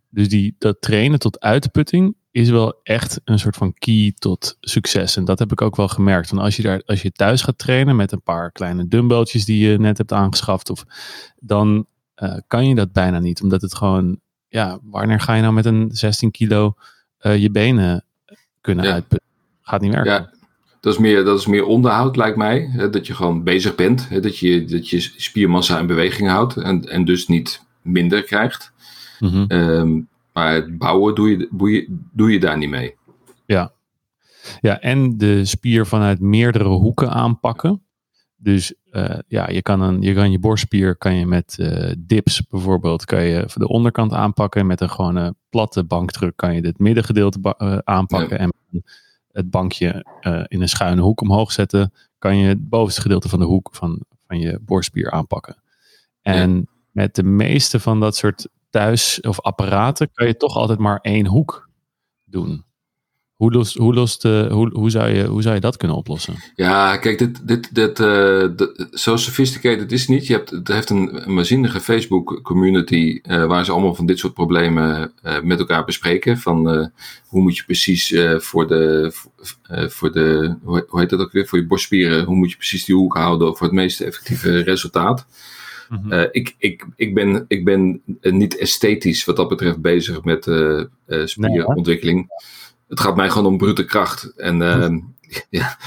Dus 0.09 0.29
die, 0.29 0.55
dat 0.57 0.81
trainen 0.81 1.19
tot 1.19 1.39
uitputting 1.39 2.15
is 2.31 2.49
wel 2.49 2.79
echt 2.83 3.21
een 3.23 3.39
soort 3.39 3.55
van 3.55 3.73
key 3.73 4.13
tot 4.19 4.57
succes. 4.61 5.15
En 5.15 5.25
dat 5.25 5.39
heb 5.39 5.51
ik 5.51 5.61
ook 5.61 5.75
wel 5.75 5.87
gemerkt. 5.87 6.29
Want 6.29 6.41
als 6.41 6.55
je, 6.55 6.61
daar, 6.61 6.81
als 6.85 7.01
je 7.01 7.11
thuis 7.11 7.41
gaat 7.41 7.57
trainen 7.57 7.95
met 7.95 8.11
een 8.11 8.21
paar 8.21 8.51
kleine 8.51 8.87
dumbbelltjes 8.87 9.45
die 9.45 9.69
je 9.69 9.79
net 9.79 9.97
hebt 9.97 10.13
aangeschaft, 10.13 10.69
of, 10.69 10.85
dan 11.39 11.85
uh, 12.23 12.37
kan 12.47 12.67
je 12.67 12.75
dat 12.75 12.91
bijna 12.91 13.19
niet. 13.19 13.41
Omdat 13.41 13.61
het 13.61 13.75
gewoon, 13.75 14.19
ja, 14.47 14.79
wanneer 14.83 15.19
ga 15.19 15.33
je 15.33 15.41
nou 15.41 15.53
met 15.53 15.65
een 15.65 15.89
16 15.91 16.31
kilo 16.31 16.73
uh, 17.21 17.37
je 17.37 17.51
benen 17.51 18.05
kunnen 18.61 18.85
ja. 18.85 18.91
uitputten? 18.91 19.27
Gaat 19.61 19.81
niet 19.81 19.93
werken. 19.93 20.11
Ja. 20.11 20.37
Dat 20.79 20.93
is, 20.93 20.99
meer, 20.99 21.23
dat 21.23 21.39
is 21.39 21.45
meer 21.45 21.65
onderhoud, 21.65 22.15
lijkt 22.15 22.37
mij. 22.37 22.69
Hè, 22.71 22.89
dat 22.89 23.07
je 23.07 23.13
gewoon 23.13 23.43
bezig 23.43 23.75
bent. 23.75 24.09
Hè, 24.09 24.19
dat, 24.19 24.37
je, 24.37 24.65
dat 24.65 24.89
je 24.89 24.99
spiermassa 24.99 25.79
in 25.79 25.87
beweging 25.87 26.29
houdt. 26.29 26.57
En, 26.57 26.89
en 26.89 27.05
dus 27.05 27.27
niet 27.27 27.61
minder 27.81 28.23
krijgt. 28.23 28.71
Mm 29.19 29.29
-hmm. 29.29 29.45
um, 29.47 30.07
maar 30.39 30.53
het 30.53 30.77
bouwen 30.77 31.15
doe 31.15 31.29
je, 31.29 31.47
doe 31.51 31.71
je, 31.71 31.97
doe 32.13 32.31
je 32.31 32.39
daar 32.39 32.57
niet 32.57 32.69
mee. 32.69 32.95
Ja. 33.45 33.71
ja, 34.59 34.79
en 34.79 35.17
de 35.17 35.45
spier 35.45 35.85
vanuit 35.87 36.19
meerdere 36.19 36.67
hoeken 36.67 37.09
aanpakken. 37.09 37.81
Dus 38.35 38.73
uh, 38.91 39.17
ja, 39.27 39.49
je 39.49 39.61
kan, 39.61 39.81
een, 39.81 40.01
je 40.01 40.13
kan 40.13 40.31
je 40.31 40.39
borstspier 40.39 40.95
kan 40.95 41.15
je 41.15 41.25
met 41.25 41.57
uh, 41.59 41.93
dips 41.97 42.47
bijvoorbeeld, 42.47 43.05
kan 43.05 43.23
je 43.23 43.49
de 43.53 43.67
onderkant 43.67 44.13
aanpakken. 44.13 44.67
Met 44.67 44.81
een 44.81 44.89
gewone 44.89 45.35
platte 45.49 45.83
bankdruk 45.83 46.35
kan 46.35 46.55
je 46.55 46.61
het 46.61 46.79
middengedeelte 46.79 47.55
uh, 47.57 47.77
aanpakken. 47.77 48.37
Ja. 48.37 48.43
En 48.43 48.83
het 49.31 49.49
bankje 49.49 50.05
in 50.47 50.61
een 50.61 50.69
schuine 50.69 51.01
hoek 51.01 51.21
omhoog 51.21 51.51
zetten, 51.51 51.93
kan 52.17 52.37
je 52.37 52.47
het 52.47 52.69
bovenste 52.69 53.01
gedeelte 53.01 53.29
van 53.29 53.39
de 53.39 53.45
hoek 53.45 53.69
van, 53.71 54.03
van 54.27 54.39
je 54.39 54.59
borstspier 54.61 55.11
aanpakken. 55.11 55.55
En 56.21 56.55
ja. 56.55 56.63
met 56.91 57.15
de 57.15 57.23
meeste 57.23 57.79
van 57.79 57.99
dat 57.99 58.15
soort 58.15 58.47
thuis 58.69 59.21
of 59.21 59.41
apparaten 59.41 60.09
kan 60.13 60.27
je 60.27 60.37
toch 60.37 60.55
altijd 60.55 60.79
maar 60.79 60.99
één 61.01 61.25
hoek 61.25 61.69
doen. 62.25 62.67
Hoe, 63.39 63.51
lost, 63.51 63.77
hoe, 63.77 63.93
lost, 63.93 64.25
uh, 64.25 64.51
hoe, 64.51 64.69
hoe, 64.73 64.89
zou 64.89 65.09
je, 65.09 65.25
hoe 65.25 65.41
zou 65.41 65.55
je 65.55 65.61
dat 65.61 65.77
kunnen 65.77 65.97
oplossen? 65.97 66.35
Ja, 66.55 66.97
kijk, 66.97 67.17
dit, 67.17 67.47
dit, 67.47 67.75
dit, 67.75 67.99
uh, 67.99 68.49
zo 68.91 69.15
sophisticated 69.15 69.91
is 69.91 69.99
het 69.99 70.09
niet. 70.09 70.27
Je 70.27 70.33
hebt, 70.33 70.49
het 70.49 70.67
heeft 70.67 70.89
een, 70.89 71.27
een 71.27 71.35
waanzinnige 71.35 71.79
Facebook 71.79 72.39
community 72.43 73.19
uh, 73.23 73.45
waar 73.45 73.65
ze 73.65 73.71
allemaal 73.71 73.95
van 73.95 74.05
dit 74.05 74.19
soort 74.19 74.33
problemen 74.33 75.13
met 75.43 75.59
elkaar 75.59 75.85
bespreken. 75.85 76.37
Van 76.37 76.91
hoe 77.27 77.41
moet 77.41 77.57
je 77.57 77.63
precies 77.63 78.15
voor 78.37 78.67
de, 78.67 79.11
voor 79.89 80.11
de 80.11 80.55
hoe 80.61 80.99
heet 80.99 81.09
dat 81.09 81.19
ook 81.19 81.31
weer, 81.31 81.47
voor 81.47 81.59
je 81.59 81.67
borstspieren, 81.67 82.25
hoe 82.25 82.35
moet 82.35 82.51
je 82.51 82.57
precies 82.57 82.85
die 82.85 82.95
hoek 82.95 83.15
houden 83.15 83.55
voor 83.55 83.67
het 83.67 83.75
meest 83.75 84.01
effectieve 84.01 84.61
resultaat. 84.63 85.27
Mm 85.89 86.11
-hmm. 86.11 86.27
ik, 86.31 86.55
ik, 86.57 86.85
ik, 86.95 87.13
ben, 87.13 87.45
ik 87.47 87.65
ben 87.65 88.01
niet 88.21 88.57
esthetisch 88.57 89.25
wat 89.25 89.35
dat 89.35 89.49
betreft 89.49 89.81
bezig 89.81 90.23
met 90.23 90.43
spierontwikkeling. 91.25 92.17
Nee, 92.17 92.27
het 92.89 92.99
gaat 92.99 93.15
mij 93.15 93.29
gewoon 93.29 93.51
om 93.51 93.57
brute 93.57 93.85
kracht. 93.85 94.33
En, 94.35 94.61
uh, 94.61 94.87
ja, 95.59 95.77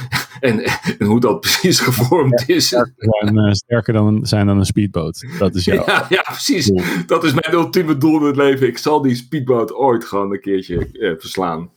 en, 0.41 0.63
en, 0.99 1.07
hoe 1.07 1.21
dat 1.21 1.41
precies 1.41 1.81
gevormd 1.81 2.49
is. 2.49 2.69
Zijn, 2.69 2.95
uh, 3.35 3.53
sterker 3.53 3.93
dan, 3.93 4.27
zijn 4.27 4.47
dan 4.47 4.59
een 4.59 4.65
speedboot. 4.65 5.27
Dat 5.39 5.55
is 5.55 5.65
jouw 5.69 5.85
ja, 5.87 6.07
ja, 6.09 6.23
precies. 6.23 6.67
Doel. 6.67 6.83
Dat 7.07 7.25
is 7.25 7.33
mijn 7.33 7.55
ultieme 7.55 7.97
doel 7.97 8.21
in 8.21 8.27
het 8.27 8.37
leven. 8.37 8.67
Ik 8.67 8.79
zal 8.79 9.03
die 9.03 9.15
speedboot 9.15 9.75
ooit 9.75 10.05
gewoon 10.05 10.33
een 10.33 10.41
keertje 10.41 10.89
verslaan. 11.19 11.71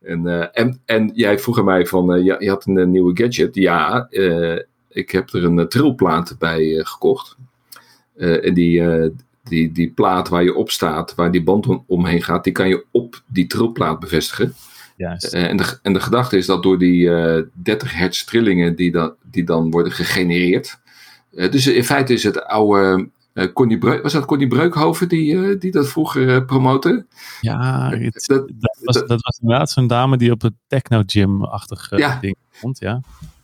En, 0.00 0.26
uh, 0.26 0.46
en, 0.52 0.80
en 0.84 1.10
jij 1.14 1.38
vroeg 1.38 1.58
aan 1.58 1.64
mij 1.64 1.86
van, 1.86 2.24
je, 2.24 2.36
je, 2.38 2.48
had 2.48 2.66
een 2.66 2.90
nieuwe 2.90 3.16
gadget. 3.22 3.54
Ja, 3.54 4.08
ik 4.92 5.10
heb 5.10 5.32
er 5.32 5.44
een 5.44 5.68
trilplaat 5.68 6.36
bij 6.38 6.80
gekocht. 6.84 7.36
en 8.16 8.54
die, 8.54 8.82
die, 9.44 9.72
die 9.72 9.90
plaat 9.90 10.28
waar 10.28 10.42
je 10.42 10.54
op 10.54 10.70
staat, 10.70 11.14
waar 11.14 11.30
die 11.30 11.42
band 11.42 11.66
om, 11.66 11.84
omheen 11.86 12.22
gaat, 12.22 12.44
die 12.44 12.52
kan 12.52 12.68
je 12.68 12.84
op 12.90 13.22
die 13.26 13.46
trilplaat 13.46 14.00
bevestigen. 14.00 14.54
Juist. 14.96 15.34
Uh, 15.34 15.48
en, 15.48 15.56
de, 15.56 15.78
en 15.82 15.92
de 15.92 16.00
gedachte 16.00 16.36
is 16.36 16.46
dat 16.46 16.62
door 16.62 16.78
die 16.78 17.00
uh, 17.00 17.42
30 17.52 17.94
hertz 17.94 18.24
trillingen 18.24 18.76
die, 18.76 18.92
da, 18.92 19.14
die 19.22 19.44
dan 19.44 19.70
worden 19.70 19.92
gegenereerd. 19.92 20.80
Uh, 21.32 21.50
dus 21.50 21.66
in 21.66 21.84
feite 21.84 22.12
is 22.12 22.22
het 22.22 22.44
oude. 22.44 23.08
Connie 23.52 23.78
Breuk, 23.78 24.02
was 24.02 24.12
dat 24.12 24.24
Connie 24.24 24.48
Breukhoven 24.48 25.08
die, 25.08 25.58
die 25.58 25.70
dat 25.70 25.88
vroeger 25.88 26.44
promoten? 26.44 27.06
Ja, 27.40 27.90
het, 27.90 28.24
dat, 28.26 28.48
dat, 28.54 28.78
was, 28.82 28.94
dat 29.06 29.22
was 29.22 29.38
inderdaad 29.40 29.70
zo'n 29.70 29.86
dame 29.86 30.16
die 30.16 30.30
op 30.30 30.42
het 30.42 30.52
techno 30.66 31.02
gym-achtig 31.06 31.98
ja. 31.98 32.18
ding 32.20 32.36
vond, 32.50 32.78
ja. 32.78 33.00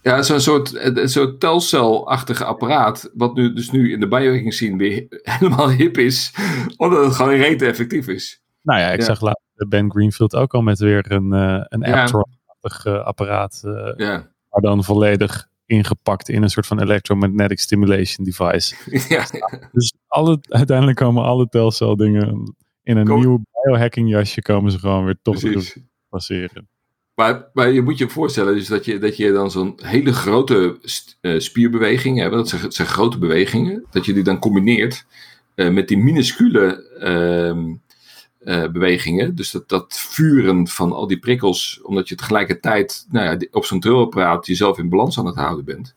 Ja, 0.09 0.23
zo'n 0.23 0.41
soort, 0.41 0.75
een 0.97 1.09
soort 1.09 1.41
telcel-achtige 1.41 2.45
apparaat, 2.45 3.11
wat 3.15 3.35
nu, 3.35 3.53
dus 3.53 3.71
nu 3.71 3.93
in 3.93 4.01
de 4.01 4.09
biohacking 4.09 4.55
scene 4.55 4.77
weer 4.77 5.07
helemaal 5.39 5.71
hip 5.71 5.99
is, 5.99 6.35
omdat 6.77 7.05
het 7.05 7.15
gewoon 7.15 7.35
reet 7.35 7.63
effectief 7.63 8.09
is. 8.09 8.43
Nou 8.63 8.81
ja, 8.81 8.91
ik 8.91 8.99
Ja. 8.99 9.05
zag 9.05 9.21
laatst 9.21 9.47
Ben 9.69 9.91
Greenfield 9.91 10.35
ook 10.37 10.55
al 10.55 10.63
met 10.63 10.79
weer 10.79 11.13
een, 11.13 11.33
eh 11.33 11.65
een. 11.69 11.85
Aptron-achtig 11.85 12.85
eh, 12.85 13.05
apparaat, 13.05 13.63
eh, 13.65 13.93
Ja, 13.97 14.31
maar 14.51 14.61
dan 14.61 14.85
volledig 14.85 15.47
ingepakt 15.67 16.29
in 16.29 16.43
een 16.43 16.49
soort 16.51 16.67
van 16.67 16.81
electromagnetic 16.81 17.59
stimulation 17.59 18.25
device. 18.27 18.75
ja. 19.15 19.25
Dus 19.73 19.93
alle, 20.07 20.39
uiteindelijk 20.49 20.97
komen 20.99 21.23
alle 21.25 21.49
telcel 21.49 21.97
dingen 21.97 22.55
in 22.83 22.97
een 22.97 23.07
Kom- 23.07 23.21
nieuw 23.21 23.43
biohacking 23.65 24.09
jasje 24.11 24.43
komen 24.43 24.71
ze 24.73 24.79
gewoon 24.79 25.05
weer 25.05 25.19
toch 25.23 25.39
precies. 25.41 25.77
passeren. 26.09 26.69
Maar, 27.19 27.49
maar 27.53 27.71
je 27.71 27.83
moet 27.83 27.99
je 27.99 28.09
voorstellen 28.09 28.55
dus 28.55 28.67
dat, 28.67 28.85
je, 28.85 28.99
dat 28.99 29.17
je 29.17 29.33
dan 29.33 29.51
zo'n 29.51 29.79
hele 29.83 30.13
grote 30.13 30.79
eh, 31.21 31.39
spierbeweging 31.39 32.19
hebt, 32.19 32.35
dat 32.35 32.49
zijn, 32.49 32.73
zijn 32.73 32.89
grote 32.89 33.19
bewegingen, 33.19 33.85
dat 33.91 34.05
je 34.05 34.13
die 34.13 34.23
dan 34.23 34.39
combineert 34.39 35.07
eh, 35.55 35.69
met 35.69 35.89
die 35.89 35.99
minuscule 35.99 36.89
ehm, 36.99 37.75
eh, 38.39 38.71
bewegingen. 38.71 39.35
Dus 39.35 39.51
dat, 39.51 39.69
dat 39.69 39.99
vuren 39.99 40.69
van 40.69 40.93
al 40.93 41.07
die 41.07 41.19
prikkels, 41.19 41.81
omdat 41.83 42.09
je 42.09 42.15
tegelijkertijd 42.15 43.07
nou 43.11 43.25
ja, 43.27 43.47
op 43.51 43.65
zo'n 43.65 43.81
trillapparaat 43.81 44.47
jezelf 44.47 44.79
in 44.79 44.89
balans 44.89 45.19
aan 45.19 45.27
het 45.27 45.37
houden 45.37 45.65
bent. 45.65 45.95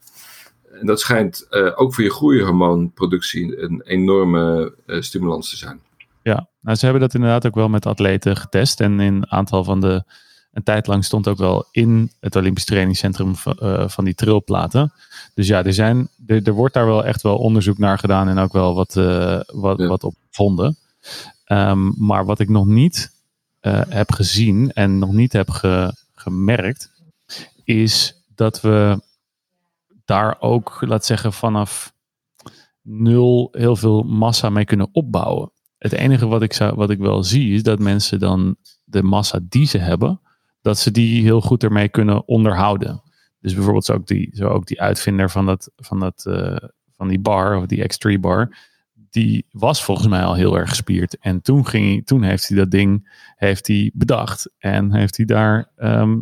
En 0.72 0.86
dat 0.86 1.00
schijnt 1.00 1.48
ook 1.76 1.94
voor 1.94 2.04
je 2.04 2.12
groeihormoonproductie 2.12 3.62
een 3.62 3.82
enorme 3.82 4.74
stimulans 4.86 5.50
te 5.50 5.58
zijn. 5.58 5.80
Ja, 6.24 6.50
nou, 6.62 6.78
ze 6.78 6.84
hebben 6.84 7.02
dat 7.02 7.14
inderdaad 7.14 7.48
ook 7.48 7.56
wel 7.56 7.70
met 7.70 7.86
atleten 7.86 8.38
getest. 8.38 8.80
En 8.80 9.00
in 9.00 9.14
een 9.14 9.32
aantal 9.32 9.64
van 9.64 9.80
de. 9.80 10.04
Een 10.52 10.64
tijd 10.64 10.88
lang 10.88 11.06
stond 11.06 11.28
ook 11.28 11.38
wel 11.38 11.66
in 11.72 12.12
het 12.20 12.36
Olympisch 12.36 12.66
Trainingscentrum 12.66 13.36
van, 13.36 13.58
eh, 13.58 13.88
van 13.88 14.06
die 14.06 14.14
trilplaten. 14.16 14.94
Dus 15.34 15.48
ja, 15.48 15.64
er, 15.64 15.74
zijn, 15.74 16.10
er, 16.28 16.44
er 16.44 16.54
wordt 16.54 16.74
daar 16.74 16.86
wel 16.86 17.06
echt 17.06 17.22
wel 17.22 17.38
onderzoek 17.38 17.78
naar 17.78 17.98
gedaan 18.00 18.28
en 18.28 18.38
ook 18.38 18.54
wel 18.54 18.76
wat, 18.76 18.96
eh, 18.98 19.40
wat, 19.48 19.78
Ja. 19.80 19.88
wat 19.88 20.04
op 20.04 20.16
gevonden. 20.30 20.78
Ehm, 21.46 22.06
maar 22.06 22.26
wat 22.26 22.40
ik 22.40 22.50
nog 22.50 22.66
niet 22.66 23.12
eh, 23.60 23.82
heb 23.90 24.12
gezien 24.12 24.72
en 24.72 25.00
nog 25.00 25.12
niet 25.12 25.34
heb 25.34 25.50
ge- 25.50 25.94
gemerkt, 26.16 26.92
is 27.64 28.24
dat 28.36 28.62
we 28.62 29.02
daar 30.06 30.36
ook, 30.40 30.78
laat 30.80 31.06
zeggen, 31.06 31.34
vanaf 31.34 31.94
nul 32.82 33.50
heel 33.52 33.76
veel 33.76 34.04
massa 34.04 34.50
mee 34.50 34.66
kunnen 34.66 34.90
opbouwen. 34.92 35.52
Het 35.78 35.92
enige 35.92 36.28
wat 36.28 36.42
ik, 36.42 36.54
zou, 36.54 36.76
wat 36.76 36.90
ik 36.90 37.00
wel 37.00 37.24
zie 37.24 37.54
is 37.54 37.64
dat 37.64 37.80
mensen 37.80 38.20
dan 38.20 38.56
de 38.84 39.04
massa 39.04 39.40
die 39.50 39.66
ze 39.66 39.78
hebben, 39.78 40.20
dat 40.62 40.80
ze 40.80 40.92
die 40.92 41.22
heel 41.22 41.42
goed 41.42 41.64
ermee 41.64 41.90
kunnen 41.90 42.28
onderhouden. 42.28 43.02
Dus 43.40 43.54
bijvoorbeeld 43.54 43.86
zo 43.86 43.94
ook 43.94 44.08
die, 44.08 44.30
zo 44.34 44.48
ook 44.48 44.66
die 44.66 44.82
uitvinder 44.82 45.30
van, 45.30 45.46
dat, 45.46 45.72
van, 45.76 46.00
dat, 46.00 46.26
eh, 46.26 46.70
van 46.96 47.08
die 47.08 47.20
bar, 47.20 47.58
of 47.58 47.66
die 47.66 47.84
X3 47.84 48.20
bar, 48.20 48.58
die 49.10 49.46
was 49.52 49.84
volgens 49.84 50.08
mij 50.08 50.24
al 50.24 50.36
heel 50.36 50.58
erg 50.58 50.70
gespierd. 50.70 51.18
En 51.18 51.42
toen, 51.42 51.68
ging 51.68 51.86
hij, 51.86 52.02
toen 52.02 52.24
heeft 52.24 52.48
hij 52.48 52.58
dat 52.58 52.72
ding 52.72 53.10
heeft 53.36 53.68
hij 53.68 53.92
bedacht 53.94 54.54
en 54.58 54.94
heeft 54.94 55.18
hij 55.18 55.26
daar 55.26 55.72
ehm, 55.76 56.18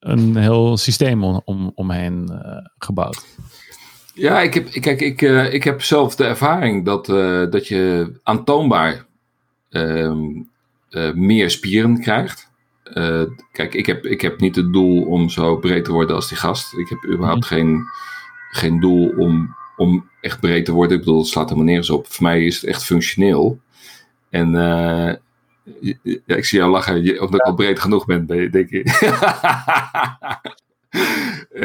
een 0.00 0.36
heel 0.36 0.76
systeem 0.76 1.24
om, 1.24 1.40
om, 1.44 1.72
omheen 1.74 2.28
eh, 2.28 2.66
gebouwd. 2.78 3.24
Ja, 4.14 4.40
ik 4.40 4.54
heb, 4.54 4.70
kijk, 4.70 5.00
ik, 5.00 5.22
eh, 5.22 5.52
ik 5.52 5.64
heb 5.64 5.82
zelf 5.82 6.16
de 6.16 6.24
ervaring 6.24 6.84
dat, 6.84 7.06
dat 7.52 7.68
je 7.68 8.12
aantoonbaar 8.22 9.06
ehm, 9.68 10.22
eh, 10.96 11.12
meer 11.12 11.50
spieren 11.50 12.00
krijgt. 12.00 12.45
Eh, 12.94 13.22
kijk, 13.52 13.74
ik 13.74 13.86
heb, 13.86 14.06
ik 14.06 14.20
heb 14.20 14.40
niet 14.40 14.56
het 14.56 14.72
doel 14.72 15.02
om 15.04 15.28
zo 15.30 15.56
breed 15.56 15.84
te 15.84 15.92
worden 15.92 16.16
als 16.16 16.28
die 16.28 16.36
gast. 16.38 16.78
Ik 16.78 16.88
heb 16.88 17.04
überhaupt 17.12 17.44
geen, 17.46 17.84
geen 18.50 18.80
doel 18.80 19.12
om, 19.16 19.54
om 19.76 20.08
echt 20.20 20.40
breed 20.40 20.64
te 20.64 20.72
worden. 20.72 20.98
Ik 20.98 21.04
bedoel, 21.04 21.18
het 21.18 21.28
slaat 21.28 21.44
helemaal 21.48 21.66
nergens 21.68 21.90
op. 21.90 22.06
Voor 22.06 22.24
mij 22.24 22.44
is 22.44 22.54
het 22.60 22.64
echt 22.70 22.84
functioneel. 22.84 23.58
En 24.30 24.54
eh, 24.54 25.14
ja, 26.02 26.36
ik 26.36 26.44
zie 26.44 26.58
jou 26.58 26.70
lachen, 26.70 27.02
je- 27.04 27.20
omdat 27.20 27.40
ik 27.40 27.46
al 27.46 27.54
breed 27.54 27.80
genoeg 27.80 28.04
ben, 28.06 28.26
denk 28.26 28.70
ik. 28.70 28.86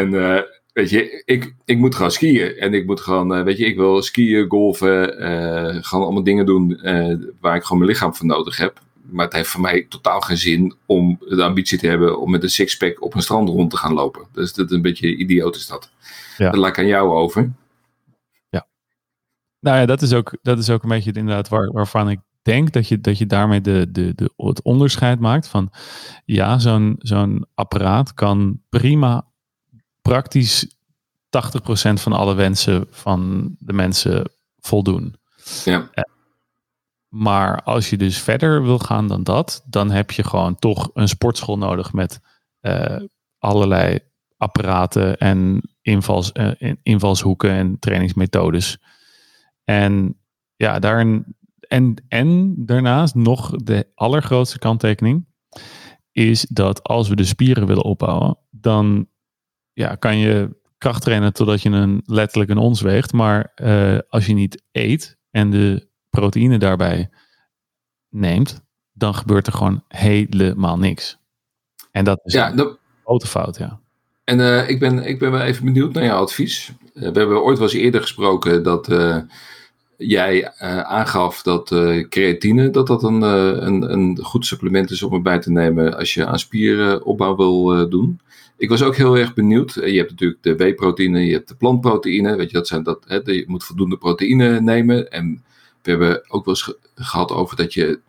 en 0.02 0.14
eh, 0.36 0.42
weet 0.74 0.90
je, 0.90 1.22
ik, 1.26 1.54
ik 1.66 1.78
moet 1.78 1.96
gewoon 1.96 2.12
skiën. 2.12 2.56
En 2.58 2.74
ik 2.74 2.86
moet 2.86 3.02
gewoon, 3.02 3.36
eh, 3.36 3.44
weet 3.44 3.58
je, 3.58 3.66
ik 3.66 3.76
wil 3.76 4.02
skiën, 4.02 4.50
golfen, 4.50 5.18
eh, 5.20 5.78
gewoon 5.84 6.04
allemaal 6.06 6.24
dingen 6.24 6.46
doen 6.46 6.80
eh, 6.80 7.16
waar 7.40 7.56
ik 7.56 7.64
gewoon 7.64 7.78
mijn 7.82 7.92
lichaam 7.92 8.16
voor 8.16 8.26
nodig 8.26 8.58
heb. 8.58 8.80
Maar 9.10 9.26
het 9.26 9.34
heeft 9.34 9.50
voor 9.50 9.62
mij 9.62 9.86
totaal 9.90 10.22
geen 10.22 10.38
zin 10.38 10.76
om 10.86 11.18
de 11.20 11.44
ambitie 11.44 11.78
te 11.78 11.88
hebben 11.88 12.20
om 12.20 12.32
met 12.32 12.44
een 12.44 12.50
sixpack 12.50 13.02
op 13.02 13.16
een 13.16 13.22
strand 13.22 13.50
rond 13.50 13.70
te 13.70 13.78
gaan 13.78 13.94
lopen. 13.94 14.28
Dus 14.32 14.54
dat 14.54 14.70
is 14.70 14.76
een 14.76 14.82
beetje 14.82 15.16
idioot 15.16 15.56
is 15.56 15.68
dat. 15.68 15.92
Ja. 16.38 16.50
Dat 16.50 16.60
laat 16.60 16.70
ik 16.70 16.78
aan 16.78 16.88
jou 16.88 17.12
over. 17.12 17.52
Nou 19.62 19.78
ja, 19.78 19.86
dat 19.86 20.02
is 20.02 20.14
ook, 20.14 20.38
dat 20.42 20.58
is 20.58 20.70
ook 20.70 20.84
een 20.84 20.90
beetje 20.90 21.10
het 21.10 21.18
inderdaad 21.18 21.50
waar, 21.50 21.72
waarvan 21.72 22.10
ik 22.10 22.20
denk 22.42 22.72
dat 22.72 22.88
je, 22.88 23.02
dat 23.02 23.18
je 23.18 23.26
daarmee 23.26 23.62
de, 23.62 23.88
de, 23.92 24.16
de, 24.16 24.32
het 24.36 24.62
onderscheid 24.62 25.20
maakt 25.20 25.48
van 25.48 25.72
ja, 26.26 26.60
zo'n 26.60 26.96
zo'n 27.00 27.46
apparaat 27.54 28.14
kan 28.14 28.62
prima 28.70 29.28
praktisch 30.02 30.68
80% 30.68 30.70
van 31.94 32.14
alle 32.14 32.34
wensen 32.34 32.88
van 32.90 33.50
de 33.60 33.74
mensen 33.74 34.32
voldoen. 34.60 35.16
Ja. 35.66 35.90
Maar 37.14 37.62
als 37.64 37.90
je 37.90 37.98
dus 37.98 38.22
verder 38.22 38.64
wil 38.64 38.80
gaan 38.80 39.08
dan 39.08 39.24
dat, 39.24 39.64
dan 39.66 39.92
heb 39.92 40.12
je 40.12 40.24
gewoon 40.24 40.56
toch 40.56 40.90
een 40.94 41.08
sportschool 41.08 41.58
nodig 41.58 41.94
met 41.94 42.20
eh, 42.60 43.02
allerlei 43.38 44.00
apparaten 44.38 45.18
en 45.18 45.62
invals, 45.82 46.32
eh, 46.32 46.52
in- 46.58 46.80
invalshoeken 46.84 47.52
en 47.52 47.80
trainingsmethodes. 47.80 48.78
En 49.64 50.18
ja, 50.56 50.80
daarin, 50.80 51.36
en, 51.60 52.04
en 52.08 52.56
daarnaast 52.66 53.16
nog 53.16 53.56
de 53.56 53.88
allergrootste 53.96 54.60
kanttekening 54.60 55.26
is 56.12 56.42
dat 56.50 56.84
als 56.84 57.08
we 57.10 57.16
de 57.16 57.24
spieren 57.24 57.68
willen 57.68 57.84
opbouwen, 57.84 58.38
dan 58.50 59.08
ja, 59.74 59.96
kan 59.96 60.18
je 60.18 60.60
kracht 60.78 61.02
trainen 61.02 61.34
totdat 61.34 61.62
je 61.62 61.70
een, 61.70 62.02
letterlijk 62.06 62.50
een 62.50 62.58
ons 62.58 62.82
weegt. 62.82 63.14
Maar 63.14 63.52
eh, 63.56 63.98
als 64.10 64.26
je 64.26 64.34
niet 64.34 64.64
eet 64.72 65.18
en 65.32 65.50
de 65.50 65.90
proteïne 66.12 66.58
daarbij 66.58 67.10
neemt, 68.10 68.64
dan 68.94 69.16
gebeurt 69.16 69.48
er 69.48 69.54
gewoon 69.54 69.84
helemaal 69.88 70.78
niks. 70.78 71.18
En 71.92 72.06
dat 72.06 72.22
is 72.24 72.34
Ja, 72.34 72.52
een 72.52 72.78
grote 73.04 73.28
fout, 73.28 73.58
ja. 73.58 73.80
En 74.24 74.40
eh, 74.40 74.70
ik, 74.70 74.80
ben, 74.80 75.06
ik 75.06 75.20
ben 75.20 75.32
wel 75.32 75.42
even 75.42 75.66
benieuwd 75.66 75.94
naar 75.94 76.04
jouw 76.04 76.22
advies. 76.22 76.72
Eh, 76.94 77.02
we 77.02 77.20
hebben 77.20 77.44
ooit 77.44 77.58
wel 77.58 77.68
eens 77.68 77.78
eerder 77.78 78.02
gesproken 78.02 78.64
dat, 78.64 78.90
eh, 78.90 79.18
jij 79.98 80.52
aangaf 80.84 81.42
dat 81.42 81.68
creatine 82.10 82.70
dat 82.70 82.88
dat 82.88 83.04
een, 83.04 83.22
een, 83.22 83.92
een 83.92 84.20
goed 84.22 84.46
supplement 84.46 84.92
is 84.92 85.04
om 85.04 85.14
erbij 85.14 85.40
te 85.40 85.52
nemen 85.52 85.98
als 85.98 86.14
je 86.14 86.26
aan 86.26 86.40
spieropbouw 86.40 87.36
wil 87.36 87.90
doen. 87.90 88.20
Ik 88.58 88.70
was 88.70 88.84
ook 88.84 88.96
heel 88.96 89.18
erg 89.18 89.34
benieuwd. 89.34 89.74
Je 89.74 89.98
hebt 89.98 90.10
natuurlijk 90.10 90.44
de 90.44 90.56
whey-proteïne, 90.56 91.26
je 91.26 91.34
hebt 91.34 91.48
de 91.48 91.56
plantproteïne. 91.56 92.36
Weet 92.36 92.52
je, 92.52 92.58
dat 92.58 92.68
zijn 92.68 92.84
dat, 92.84 93.04
hè, 93.08 93.16
je 93.24 93.44
moet 93.48 93.64
voldoende 93.64 93.98
proteïne 93.98 94.62
nemen. 94.62 95.12
En 95.12 95.44
we 95.82 95.90
hebben 95.90 96.32
ook 96.32 96.46
wel 96.46 96.54
eens 96.54 96.74
gehad 96.96 97.32
over 97.32 97.56
dat 97.56 97.74
je 97.74 98.00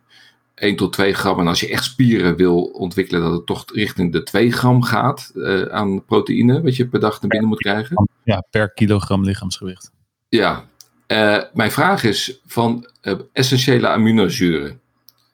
1 0.55 0.75
tot 0.75 0.93
2 0.93 1.13
gram. 1.13 1.39
En 1.39 1.47
als 1.47 1.59
je 1.59 1.69
echt 1.69 1.83
spieren 1.83 2.35
wil 2.35 2.63
ontwikkelen, 2.63 3.21
dat 3.21 3.31
het 3.31 3.45
toch 3.45 3.63
richting 3.73 4.11
de 4.11 4.23
2 4.23 4.51
gram 4.51 4.83
gaat 4.83 5.31
aan 5.69 6.05
proteïne. 6.05 6.61
Wat 6.61 6.75
je 6.75 6.87
per 6.87 6.99
dag 6.99 7.21
naar 7.21 7.29
binnen 7.29 7.49
moet 7.49 7.61
krijgen. 7.61 8.09
Ja, 8.23 8.45
per 8.49 8.73
kilogram 8.73 9.23
lichaamsgewicht. 9.23 9.91
Ja, 10.29 10.67
uh, 11.07 11.41
mijn 11.53 11.71
vraag 11.71 12.03
is 12.03 12.39
van 12.45 12.89
uh, 13.01 13.13
essentiële 13.33 13.87
aminozuren. 13.87 14.81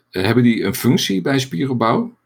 Hebben 0.10 0.43
die 0.43 0.63
een 0.63 0.75
functie 0.75 1.22
bij 1.22 1.39
spieropbouw? 1.39 2.17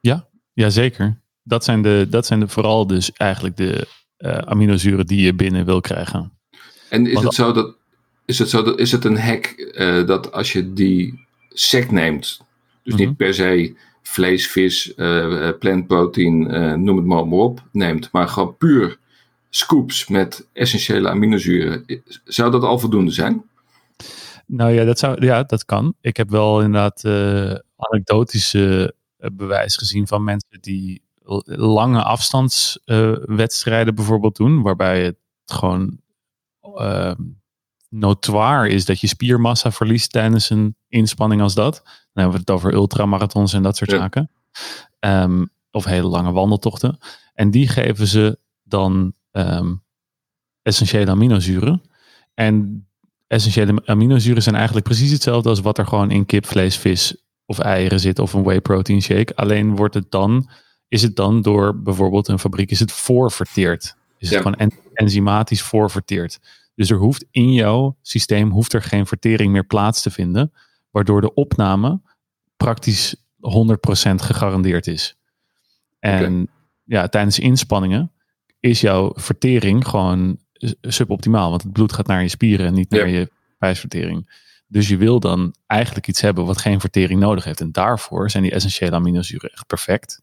Ja, 0.00 0.28
ja 0.52 0.70
zeker. 0.70 1.20
Dat 1.42 1.64
zijn, 1.64 1.82
de, 1.82 2.06
dat 2.10 2.26
zijn 2.26 2.40
de, 2.40 2.48
vooral 2.48 2.86
dus 2.86 3.12
eigenlijk 3.12 3.56
de 3.56 3.86
aminozuren 4.44 5.06
die 5.06 5.20
je 5.20 5.34
binnen 5.34 5.64
wil 5.64 5.80
krijgen. 5.80 6.32
En 6.88 7.06
is 7.06 7.22
het 7.22 7.34
zo 7.34 7.52
dat 7.52 7.76
is 8.28 8.38
het, 8.38 8.48
zo 8.48 8.62
dat, 8.62 8.78
is 8.78 8.92
het 8.92 9.04
een 9.04 9.18
hack 9.18 9.72
dat 10.06 10.32
als 10.32 10.52
je 10.52 10.72
die 10.72 11.26
sec 11.48 11.90
neemt, 11.90 12.40
dus 12.82 12.94
niet 12.94 13.08
mhm. 13.08 13.16
per 13.16 13.34
se 13.34 13.76
vlees, 14.02 14.48
vis, 14.48 14.94
plantprotein, 15.58 16.40
noem 16.84 16.96
het 16.96 17.06
maar, 17.06 17.26
maar 17.26 17.38
op, 17.38 17.62
neemt, 17.72 18.08
maar 18.12 18.28
gewoon 18.28 18.56
puur 18.56 18.98
scoops 19.50 20.08
met 20.08 20.48
essentiële 20.52 21.08
aminozuren. 21.08 21.84
Zou 22.24 22.50
dat 22.50 22.62
al 22.62 22.78
voldoende 22.78 23.10
zijn? 23.10 23.44
Nou 24.46 24.72
ja, 24.72 24.84
dat, 24.84 24.98
zou, 24.98 25.24
ja, 25.24 25.42
dat 25.42 25.64
kan. 25.64 25.94
Ik 26.00 26.16
heb 26.16 26.30
wel 26.30 26.60
inderdaad 26.62 27.04
anekdotische 27.76 28.94
bewijs 29.16 29.76
gezien 29.76 30.06
van 30.06 30.24
mensen 30.24 30.58
die 30.60 31.02
lange 31.44 32.02
afstandswedstrijden 32.02 33.94
bijvoorbeeld 33.94 34.36
doen, 34.36 34.62
waarbij 34.62 35.04
het 35.04 35.16
gewoon 35.44 36.00
uh, 36.62 37.12
notoir 37.88 38.66
is 38.66 38.84
dat 38.84 39.00
je 39.00 39.06
spiermassa 39.06 39.72
verliest 39.72 40.12
tijdens 40.12 40.50
een 40.50 40.76
inspanning 40.88 41.42
als 41.42 41.54
dat. 41.54 41.74
Dan 41.84 41.92
hebben 42.12 42.32
we 42.32 42.38
het 42.38 42.50
over 42.50 42.72
ultramarathons 42.72 43.52
en 43.52 43.62
dat 43.62 43.76
soort 43.76 43.90
zaken. 43.90 44.30
Um, 45.00 45.50
of 45.70 45.84
hele 45.84 46.08
lange 46.08 46.32
wandeltochten. 46.32 46.98
En 47.34 47.50
die 47.50 47.68
geven 47.68 48.06
ze 48.06 48.38
dan 48.62 49.12
um, 49.32 49.82
essentiële 50.62 51.10
aminozuren. 51.10 51.82
En 52.34 52.86
essentiële 53.26 53.82
aminozuren 53.84 54.42
zijn 54.42 54.54
eigenlijk 54.54 54.86
precies 54.86 55.10
hetzelfde 55.10 55.48
als 55.48 55.60
wat 55.60 55.78
er 55.78 55.86
gewoon 55.86 56.10
in 56.10 56.26
kip, 56.26 56.46
vlees, 56.46 56.76
vis 56.76 57.16
of 57.44 57.58
eieren 57.58 58.00
zit 58.00 58.18
of 58.18 58.32
een 58.32 58.42
whey 58.42 58.60
protein 58.60 59.02
shake. 59.02 59.36
Alleen 59.36 59.76
wordt 59.76 59.94
het 59.94 60.10
dan, 60.10 60.50
is 60.88 61.02
het 61.02 61.16
dan 61.16 61.42
door 61.42 61.82
bijvoorbeeld 61.82 62.28
een 62.28 62.38
fabriek, 62.38 62.70
is 62.70 62.80
het 62.80 62.92
voorverteerd. 62.92 63.96
Is 64.18 64.30
het 64.30 64.42
gewoon 64.42 64.72
enzymatisch 64.92 65.62
voorverteerd. 65.62 66.38
Dus 66.78 66.90
er 66.90 66.96
hoeft 66.96 67.26
in 67.30 67.52
jouw 67.52 67.96
systeem 68.02 68.50
hoeft 68.50 68.72
er 68.72 68.82
geen 68.82 69.06
vertering 69.06 69.52
meer 69.52 69.66
plaats 69.66 70.02
te 70.02 70.10
vinden, 70.10 70.52
waardoor 70.90 71.20
de 71.20 71.34
opname 71.34 72.00
praktisch 72.56 73.16
100% 73.16 73.20
gegarandeerd 74.14 74.86
is. 74.86 75.18
En 75.98 76.48
ja, 76.84 77.08
tijdens 77.08 77.38
inspanningen 77.38 78.12
is 78.60 78.80
jouw 78.80 79.12
vertering 79.14 79.88
gewoon 79.88 80.38
suboptimaal. 80.80 81.50
Want 81.50 81.62
het 81.62 81.72
bloed 81.72 81.92
gaat 81.92 82.06
naar 82.06 82.22
je 82.22 82.28
spieren 82.28 82.66
en 82.66 82.74
niet 82.74 82.90
naar 82.90 83.08
je 83.08 83.30
spijsvertering. 83.54 84.46
Dus 84.66 84.88
je 84.88 84.96
wil 84.96 85.20
dan 85.20 85.54
eigenlijk 85.66 86.06
iets 86.06 86.20
hebben 86.20 86.44
wat 86.46 86.58
geen 86.58 86.80
vertering 86.80 87.20
nodig 87.20 87.44
heeft. 87.44 87.60
En 87.60 87.72
daarvoor 87.72 88.30
zijn 88.30 88.42
die 88.42 88.52
essentiële 88.52 88.96
aminozuren 88.96 89.52
echt 89.52 89.66
perfect. 89.66 90.22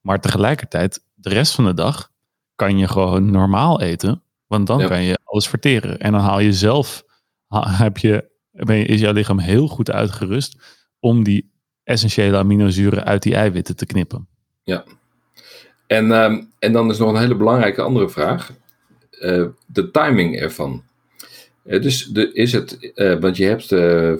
Maar 0.00 0.20
tegelijkertijd, 0.20 1.04
de 1.14 1.28
rest 1.28 1.54
van 1.54 1.64
de 1.64 1.74
dag 1.74 2.10
kan 2.54 2.78
je 2.78 2.88
gewoon 2.88 3.30
normaal 3.30 3.80
eten. 3.80 4.23
Want 4.56 4.66
dan 4.66 4.86
kan 4.86 5.02
je 5.02 5.18
alles 5.24 5.48
verteren. 5.48 5.98
En 5.98 6.12
dan 6.12 6.20
haal 6.20 6.40
je 6.40 6.52
zelf, 6.52 7.04
heb 7.68 7.98
je, 7.98 8.30
ben 8.50 8.76
je, 8.76 8.84
is 8.84 9.00
jouw 9.00 9.12
lichaam 9.12 9.38
heel 9.38 9.68
goed 9.68 9.90
uitgerust 9.90 10.56
om 11.00 11.24
die 11.24 11.52
essentiële 11.84 12.36
aminozuren 12.36 13.04
uit 13.04 13.22
die 13.22 13.34
eiwitten 13.34 13.76
te 13.76 13.86
knippen. 13.86 14.28
Ja, 14.62 14.84
en, 15.86 16.12
ehm, 16.12 16.42
en 16.58 16.72
dan 16.72 16.90
is 16.90 16.98
nog 16.98 17.12
een 17.12 17.20
hele 17.20 17.36
belangrijke 17.36 17.82
andere 17.82 18.08
vraag. 18.08 18.52
Uh, 19.20 19.46
de 19.66 19.90
timing 19.90 20.40
ervan. 20.40 20.82
Uh, 21.66 21.82
dus 21.82 22.04
de, 22.04 22.32
is 22.32 22.52
het, 22.52 22.92
uh, 22.94 23.20
want 23.20 23.36
je 23.36 23.44
hebt 23.44 23.66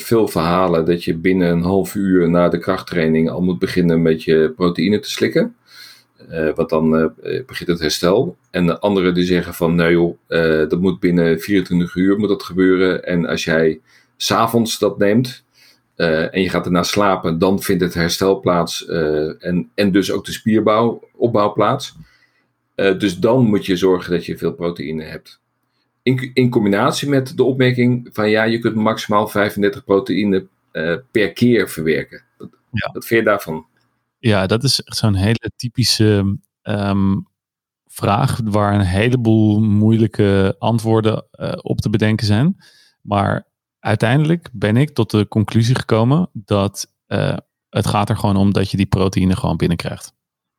veel 0.03 0.29
verhalen 0.29 0.85
dat 0.85 1.05
je 1.05 1.15
binnen 1.15 1.51
een 1.51 1.63
half 1.63 1.95
uur 1.95 2.31
na 2.31 2.49
de 2.49 2.59
krachttraining 2.59 3.31
al 3.31 3.43
moet 3.43 3.59
beginnen 3.59 4.03
met 4.03 4.23
je 4.23 4.53
proteïne 4.57 4.99
te 4.99 5.11
slikken. 5.11 5.57
Want 6.55 6.69
dan 6.69 7.13
begint 7.47 7.69
het 7.69 7.81
herstel. 7.81 8.37
En 8.51 8.81
anderen 8.81 9.15
die 9.15 9.25
zeggen 9.25 9.55
van, 9.55 9.75
nou 9.75 9.93
joh, 9.93 10.69
dat 10.69 10.81
moet 10.81 11.01
binnen 11.01 11.41
24 11.41 11.95
uur 11.95 12.19
moet 12.19 12.29
dat 12.29 12.43
gebeuren. 12.43 13.05
En 13.05 13.27
als 13.27 13.45
jij 13.45 13.81
s'avonds 14.17 14.79
dat 14.79 14.99
neemt, 14.99 15.45
uh, 15.97 16.35
en 16.35 16.43
je 16.43 16.49
gaat 16.49 16.67
erna 16.67 16.83
slapen, 16.83 17.39
dan 17.39 17.63
vindt 17.63 17.83
het 17.83 17.95
herstel 17.95 18.41
plaats 18.41 18.87
uh, 18.89 19.45
en, 19.45 19.71
en 19.75 19.93
dus 19.93 20.13
ook 20.13 20.25
de 20.25 20.33
spierbouw, 20.33 21.09
opbouw 21.17 21.53
plaats. 21.53 21.97
Uh, 22.77 22.99
dus 22.99 23.19
dan 23.19 23.45
moet 23.45 23.67
je 23.67 23.77
zorgen 23.77 24.11
dat 24.11 24.27
je 24.27 24.39
veel 24.39 24.53
proteïne 24.53 25.03
hebt. 25.03 25.41
In, 26.03 26.31
in 26.35 26.51
combinatie 26.51 27.09
met 27.09 27.37
de 27.37 27.43
opmerking 27.43 28.09
van 28.13 28.31
ja, 28.31 28.43
je 28.43 28.59
kunt 28.59 28.75
maximaal 28.75 29.29
35 29.29 29.85
proteïne 29.85 30.47
per 31.11 31.33
keer 31.33 31.69
verwerken. 31.69 32.23
Wat, 32.39 32.49
ja. 32.71 32.91
wat 32.93 33.07
vind 33.07 33.21
je 33.21 33.27
daarvan? 33.27 33.67
Ja, 34.27 34.47
dat 34.47 34.65
is 34.65 34.83
echt 34.83 34.97
zo'n 34.97 35.15
hele 35.15 35.53
typische 35.57 36.39
um, 36.63 37.27
vraag 37.87 38.41
waar 38.45 38.75
een 38.75 38.81
heleboel 38.81 39.61
moeilijke 39.61 40.57
antwoorden 40.59 41.27
op 41.65 41.81
te 41.81 41.91
bedenken 41.91 42.27
zijn. 42.27 42.57
Maar 43.01 43.49
uiteindelijk 43.79 44.49
ben 44.53 44.77
ik 44.77 44.91
tot 44.91 45.11
de 45.11 45.29
conclusie 45.29 45.75
gekomen 45.75 46.31
dat 46.33 46.95
uh, 47.09 47.37
het 47.69 47.87
gaat 47.87 48.09
er 48.09 48.17
gewoon 48.17 48.37
om 48.37 48.53
dat 48.53 48.71
je 48.71 48.77
die 48.77 48.87
proteïne 48.87 49.37
gewoon 49.37 49.57
binnenkrijgt. 49.57 50.15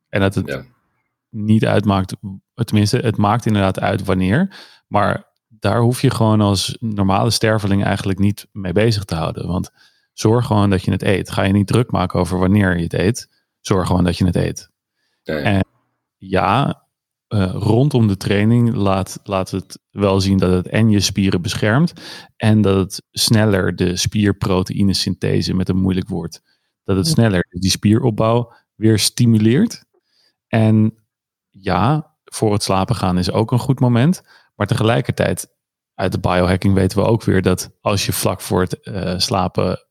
En 0.09 0.19
dat 0.19 0.35
het 0.35 0.65
niet 1.29 1.65
uitmaakt, 1.65 2.15
tenminste, 2.53 2.97
het 2.97 3.17
maakt 3.17 3.45
inderdaad 3.45 3.79
uit 3.79 4.03
wanneer. 4.03 4.55
Maar 4.87 5.31
daar 5.47 5.79
hoef 5.79 6.01
je 6.01 6.09
gewoon 6.09 6.41
als 6.41 6.77
normale 6.79 7.31
sterveling 7.31 7.83
eigenlijk 7.83 8.19
niet 8.19 8.47
mee 8.51 8.73
bezig 8.73 9.03
te 9.03 9.15
houden. 9.15 9.47
Want 9.47 9.69
zorg 10.13 10.45
gewoon 10.45 10.69
dat 10.69 10.83
je 10.83 10.91
het 10.91 11.03
eet. 11.03 11.31
Ga 11.31 11.43
je 11.43 11.53
niet 11.53 11.67
druk 11.67 11.91
maken 11.91 12.19
over 12.19 12.39
wanneer 12.39 12.77
je 12.77 12.83
het 12.83 12.93
eet. 12.93 13.33
Zorg 13.67 13.87
gewoon 13.87 14.03
dat 14.03 14.17
je 14.17 14.25
het 14.25 14.35
eet. 14.35 14.69
Ja, 15.23 15.37
ja. 15.37 15.43
En 15.43 15.67
ja, 16.17 16.83
uh, 17.29 17.51
rondom 17.53 18.07
de 18.07 18.17
training 18.17 18.73
laat, 18.73 19.19
laat 19.23 19.51
het 19.51 19.79
wel 19.91 20.21
zien 20.21 20.37
dat 20.37 20.51
het 20.51 20.67
en 20.67 20.89
je 20.89 20.99
spieren 20.99 21.41
beschermt 21.41 21.93
en 22.35 22.61
dat 22.61 22.77
het 22.77 23.03
sneller 23.11 23.75
de 23.75 23.95
spierproteïnesynthese 23.95 25.53
met 25.53 25.69
een 25.69 25.77
moeilijk 25.77 26.07
woord, 26.07 26.41
dat 26.83 26.97
het 26.97 27.07
sneller 27.07 27.47
die 27.49 27.69
spieropbouw 27.69 28.53
weer 28.75 28.99
stimuleert. 28.99 29.85
En 30.47 31.05
ja, 31.49 32.15
voor 32.23 32.53
het 32.53 32.63
slapen 32.63 32.95
gaan 32.95 33.17
is 33.17 33.31
ook 33.31 33.51
een 33.51 33.59
goed 33.59 33.79
moment, 33.79 34.21
maar 34.55 34.67
tegelijkertijd 34.67 35.47
uit 35.93 36.11
de 36.11 36.19
biohacking 36.19 36.73
weten 36.73 36.97
we 36.97 37.05
ook 37.05 37.23
weer 37.23 37.41
dat 37.41 37.77
als 37.81 38.05
je 38.05 38.13
vlak 38.13 38.41
voor 38.41 38.61
het 38.61 38.77
uh, 38.81 39.17
slapen 39.17 39.84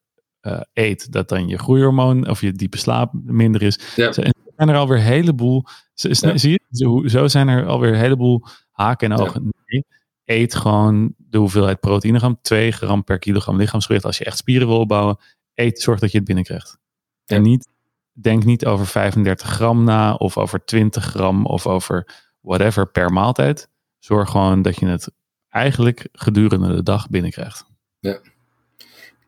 uh, 0.47 0.61
eet, 0.73 1.13
dat 1.13 1.29
dan 1.29 1.49
je 1.49 1.59
groeihormoon 1.59 2.29
of 2.29 2.41
je 2.41 2.53
diepe 2.53 2.79
slaap 2.79 3.13
minder 3.13 3.63
is. 3.63 3.79
Ja. 3.97 4.13
zijn 4.13 4.35
er 4.57 4.77
alweer 4.77 4.97
een 4.97 5.05
heleboel 5.05 5.65
zo, 5.95 6.13
Zie 6.13 6.51
je? 6.51 6.61
Zo, 6.71 7.07
zo, 7.07 7.29
zijn 7.29 7.49
er 7.49 7.67
alweer 7.67 7.93
een 7.93 7.99
heleboel 7.99 8.45
haken 8.71 9.13
en 9.13 9.19
ogen. 9.19 9.53
Nee, 9.67 9.85
eet 10.25 10.55
gewoon 10.55 11.15
de 11.17 11.39
hoeveelheid 11.39 11.81
proteïnegram. 11.81 12.39
2 12.43 12.71
gram 12.73 13.05
per 13.05 13.19
kilogram 13.19 13.57
lichaamsgewicht. 13.57 14.05
Als 14.05 14.19
je 14.19 14.25
echt 14.25 14.37
spieren 14.37 14.69
wil 14.69 14.79
opbouwen, 14.79 15.19
eet, 15.55 15.81
zorg 15.81 16.01
dat 16.01 16.11
je 16.11 16.17
het 16.17 16.27
binnenkrijgt. 16.27 16.79
En 17.25 17.43
niet, 17.43 17.69
denk 18.13 18.45
niet 18.45 18.67
over 18.67 18.87
35 18.87 19.49
gram 19.49 19.85
na, 19.85 20.15
of 20.15 20.39
over 20.39 20.65
20 20.65 21.05
gram, 21.05 21.47
of 21.47 21.67
over 21.67 22.09
whatever 22.41 22.91
per 22.91 23.13
maaltijd. 23.13 23.69
Zorg 23.99 24.31
gewoon 24.31 24.63
dat 24.63 24.77
je 24.77 24.87
het 24.87 25.11
eigenlijk 25.49 26.09
gedurende 26.13 26.75
de 26.75 26.83
dag 26.83 27.09
binnenkrijgt. 27.09 27.65
Ja. 27.99 28.19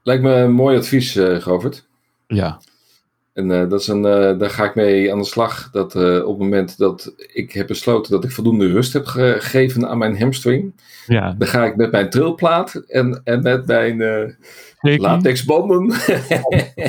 Lijkt 0.07 0.23
me 0.23 0.33
een 0.33 0.53
mooi 0.53 0.77
advies, 0.77 1.17
uh, 1.17 1.37
Govert. 1.37 1.87
Ja. 2.27 2.61
En 3.33 3.51
uh, 3.51 3.69
dat 3.69 3.81
is 3.81 3.89
een, 3.89 4.05
uh, 4.05 4.39
daar 4.39 4.51
ga 4.51 4.65
ik 4.65 4.75
mee 4.75 5.13
aan 5.13 5.19
de 5.19 5.25
slag. 5.25 5.71
Dat 5.71 5.95
op 5.95 6.03
het 6.29 6.39
moment 6.39 6.79
dat 6.79 7.15
ik 7.33 7.53
heb 7.53 7.67
besloten 7.67 8.13
dat 8.13 8.25
ik 8.25 8.31
voldoende 8.31 8.73
rust 8.73 8.93
heb 8.93 9.07
gegeven 9.07 9.89
aan 9.89 9.99
mijn 9.99 10.19
hamstring. 10.19 10.75
Ja. 11.07 11.35
Dan 11.39 11.49
ga 11.49 11.65
ik 11.65 11.77
met 11.77 11.91
mijn 11.91 12.11
trilplaat 12.11 12.75
en, 12.75 13.21
en 13.25 13.43
met 13.43 13.67
mijn 13.67 13.99
latexbanden. 14.81 15.93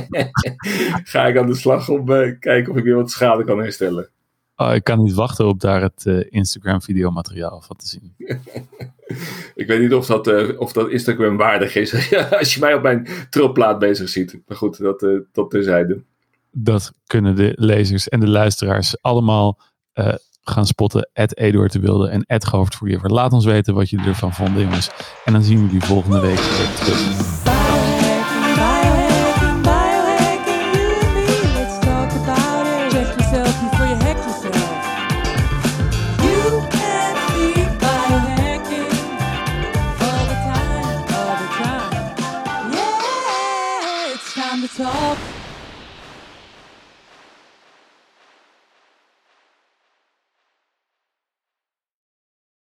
ga 1.12 1.28
ik 1.28 1.38
aan 1.38 1.48
de 1.48 1.56
slag 1.56 1.90
om 1.90 2.06
te 2.06 2.38
kijken 2.40 2.72
of 2.72 2.78
ik 2.78 2.84
weer 2.84 2.96
wat 2.96 3.12
schade 3.12 3.44
kan 3.44 3.60
herstellen. 3.60 4.10
Oh, 4.60 4.74
ik 4.74 4.84
kan 4.84 5.04
niet 5.04 5.14
wachten 5.14 5.48
op 5.48 5.60
daar 5.60 5.82
het 5.82 6.06
uh, 6.06 6.26
Instagram 6.30 6.82
videomateriaal 6.82 7.62
van 7.62 7.76
te 7.76 7.88
zien. 7.88 8.14
ik 9.56 9.68
weet 9.68 9.80
niet 9.80 9.94
of 9.94 10.06
dat, 10.06 10.28
uh, 10.28 10.60
of 10.60 10.74
dat 10.74 10.90
Instagram 10.90 11.38
waardig 11.38 11.76
is. 11.76 12.16
Als 12.40 12.54
je 12.54 12.60
mij 12.60 12.74
op 12.74 12.82
mijn 12.82 13.08
trilplaat 13.30 13.80
bezig 13.80 14.10
ziet. 14.10 14.40
Maar 14.48 14.58
goed, 14.58 14.78
dat, 14.78 15.02
uh, 15.02 15.20
dat 15.32 15.50
terzijde. 15.50 16.04
Dat 16.52 16.92
kunnen 17.06 17.36
de 17.36 17.54
lezers 17.56 18.10
en 18.10 18.20
de 18.20 18.28
luisteraars 18.28 19.02
allemaal 19.02 19.60
gaan 20.50 20.66
spotten. 20.66 21.10
Eduard 21.14 21.72
de 21.72 21.80
Wilde 21.80 22.10
en 22.10 22.26
Hoofdvoergever. 22.50 23.10
Laat 23.10 23.34
ons 23.34 23.46
weten 23.46 23.74
wat 23.74 23.90
jullie 23.90 24.08
ervan 24.08 24.34
vonden, 24.34 24.62
jongens. 24.62 24.90
En 25.26 25.34
dan 25.34 25.44
zien 25.44 25.58
we 25.58 25.66
jullie 25.66 25.82
volgende 25.82 26.20
week 26.20 26.40
weer 26.40 26.76
terug. 26.76 27.57